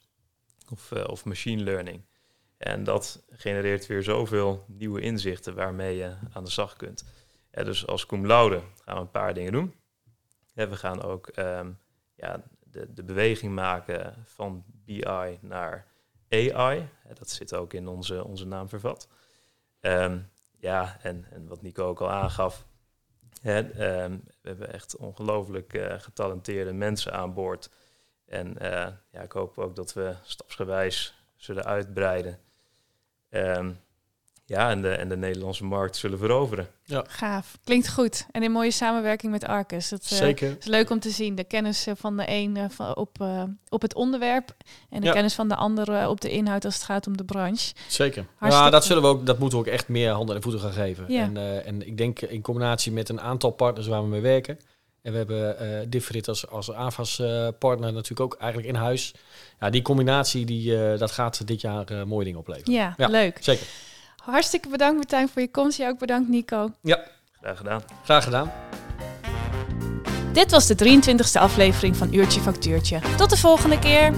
of, 0.70 0.90
uh, 0.90 1.04
of 1.08 1.24
machine 1.24 1.62
learning. 1.62 2.04
En 2.56 2.84
dat 2.84 3.24
genereert 3.30 3.86
weer 3.86 4.02
zoveel 4.02 4.64
nieuwe 4.68 5.00
inzichten 5.00 5.54
waarmee 5.54 5.96
je 5.96 6.16
aan 6.32 6.44
de 6.44 6.50
slag 6.50 6.76
kunt. 6.76 7.04
Dus 7.50 7.86
als 7.86 8.06
cum 8.06 8.26
laude 8.26 8.62
gaan 8.84 8.94
we 8.94 9.00
een 9.00 9.10
paar 9.10 9.34
dingen 9.34 9.52
doen. 9.52 9.74
We 10.52 10.76
gaan 10.76 11.02
ook 11.02 11.36
um, 11.36 11.78
ja, 12.14 12.42
de, 12.60 12.92
de 12.92 13.04
beweging 13.04 13.54
maken 13.54 14.24
van 14.24 14.64
BI 14.66 15.38
naar 15.40 15.86
AI. 16.28 16.88
Dat 17.14 17.30
zit 17.30 17.54
ook 17.54 17.72
in 17.72 17.88
onze, 17.88 18.24
onze 18.24 18.46
naam 18.46 18.68
vervat. 18.68 19.08
Um, 19.80 20.30
ja, 20.58 20.98
en, 21.02 21.26
en 21.30 21.46
wat 21.48 21.62
Nico 21.62 21.88
ook 21.88 22.00
al 22.00 22.10
aangaf, 22.10 22.66
Um, 23.46 24.22
we 24.40 24.48
hebben 24.48 24.72
echt 24.72 24.96
ongelooflijk 24.96 25.72
uh, 25.72 25.94
getalenteerde 25.98 26.72
mensen 26.72 27.12
aan 27.12 27.34
boord. 27.34 27.70
En 28.26 28.56
uh, 28.62 28.88
ja, 29.10 29.20
ik 29.20 29.32
hoop 29.32 29.58
ook 29.58 29.76
dat 29.76 29.92
we 29.92 30.14
stapsgewijs 30.22 31.24
zullen 31.36 31.64
uitbreiden. 31.64 32.38
Um, 33.30 33.80
ja, 34.46 34.70
en 34.70 34.82
de, 34.82 34.88
en 34.88 35.08
de 35.08 35.16
Nederlandse 35.16 35.64
markt 35.64 35.96
zullen 35.96 36.18
veroveren. 36.18 36.68
Ja. 36.84 37.04
Gaaf. 37.08 37.58
Klinkt 37.64 37.90
goed. 37.90 38.26
En 38.30 38.42
in 38.42 38.52
mooie 38.52 38.70
samenwerking 38.70 39.32
met 39.32 39.44
Arcus. 39.44 39.88
Dat 39.88 40.08
uh, 40.12 40.18
Zeker. 40.18 40.56
is 40.58 40.66
leuk 40.66 40.90
om 40.90 41.00
te 41.00 41.10
zien. 41.10 41.34
De 41.34 41.44
kennis 41.44 41.86
van 41.94 42.16
de 42.16 42.24
een 42.26 42.56
uh, 42.56 42.64
van, 42.68 42.96
op, 42.96 43.18
uh, 43.20 43.42
op 43.68 43.82
het 43.82 43.94
onderwerp. 43.94 44.54
En 44.90 45.00
de 45.00 45.06
ja. 45.06 45.12
kennis 45.12 45.34
van 45.34 45.48
de 45.48 45.56
ander 45.56 46.08
op 46.08 46.20
de 46.20 46.30
inhoud 46.30 46.64
als 46.64 46.74
het 46.74 46.82
gaat 46.82 47.06
om 47.06 47.16
de 47.16 47.24
branche. 47.24 47.74
Zeker. 47.88 48.26
Ja, 48.40 48.70
dat, 48.70 48.84
zullen 48.84 49.02
we 49.02 49.08
ook, 49.08 49.26
dat 49.26 49.38
moeten 49.38 49.58
we 49.58 49.64
ook 49.64 49.72
echt 49.72 49.88
meer 49.88 50.10
handen 50.10 50.36
en 50.36 50.42
voeten 50.42 50.60
gaan 50.60 50.72
geven. 50.72 51.04
Ja. 51.08 51.22
En, 51.22 51.64
en 51.64 51.86
ik 51.86 51.96
denk 51.96 52.20
in 52.20 52.42
combinatie 52.42 52.92
met 52.92 53.08
een 53.08 53.20
aantal 53.20 53.50
partners 53.50 53.86
waar 53.86 54.02
we 54.02 54.08
mee 54.08 54.20
werken. 54.20 54.58
En 55.02 55.12
we 55.12 55.18
hebben 55.18 55.56
uh, 55.62 55.78
Differit 55.88 56.28
als, 56.28 56.48
als 56.48 56.72
AVAS-partner 56.72 57.92
natuurlijk 57.92 58.20
ook 58.20 58.36
eigenlijk 58.40 58.72
in 58.72 58.80
huis. 58.80 59.14
Ja, 59.60 59.70
die 59.70 59.82
combinatie 59.82 60.44
die, 60.44 60.96
dat 60.96 61.10
gaat 61.10 61.46
dit 61.46 61.60
jaar 61.60 62.06
mooie 62.06 62.24
dingen 62.24 62.38
opleveren. 62.38 62.72
Ja, 62.72 62.94
ja, 62.96 63.08
leuk. 63.08 63.38
Zeker. 63.40 63.66
Hartstikke 64.24 64.68
bedankt 64.68 64.96
Martijn 64.96 65.28
voor 65.28 65.42
je 65.42 65.50
komst. 65.50 65.78
Jij 65.78 65.88
ook 65.88 65.98
bedankt 65.98 66.28
Nico. 66.28 66.70
Ja. 66.80 67.00
Graag 67.40 67.56
gedaan. 67.56 67.82
Graag 68.04 68.24
gedaan. 68.24 68.52
Dit 70.32 70.50
was 70.50 70.66
de 70.66 71.00
23e 71.02 71.40
aflevering 71.40 71.96
van 71.96 72.14
Uurtje 72.14 72.40
Factuurtje. 72.40 73.00
Tot 73.16 73.30
de 73.30 73.36
volgende 73.36 73.78
keer. 73.78 74.12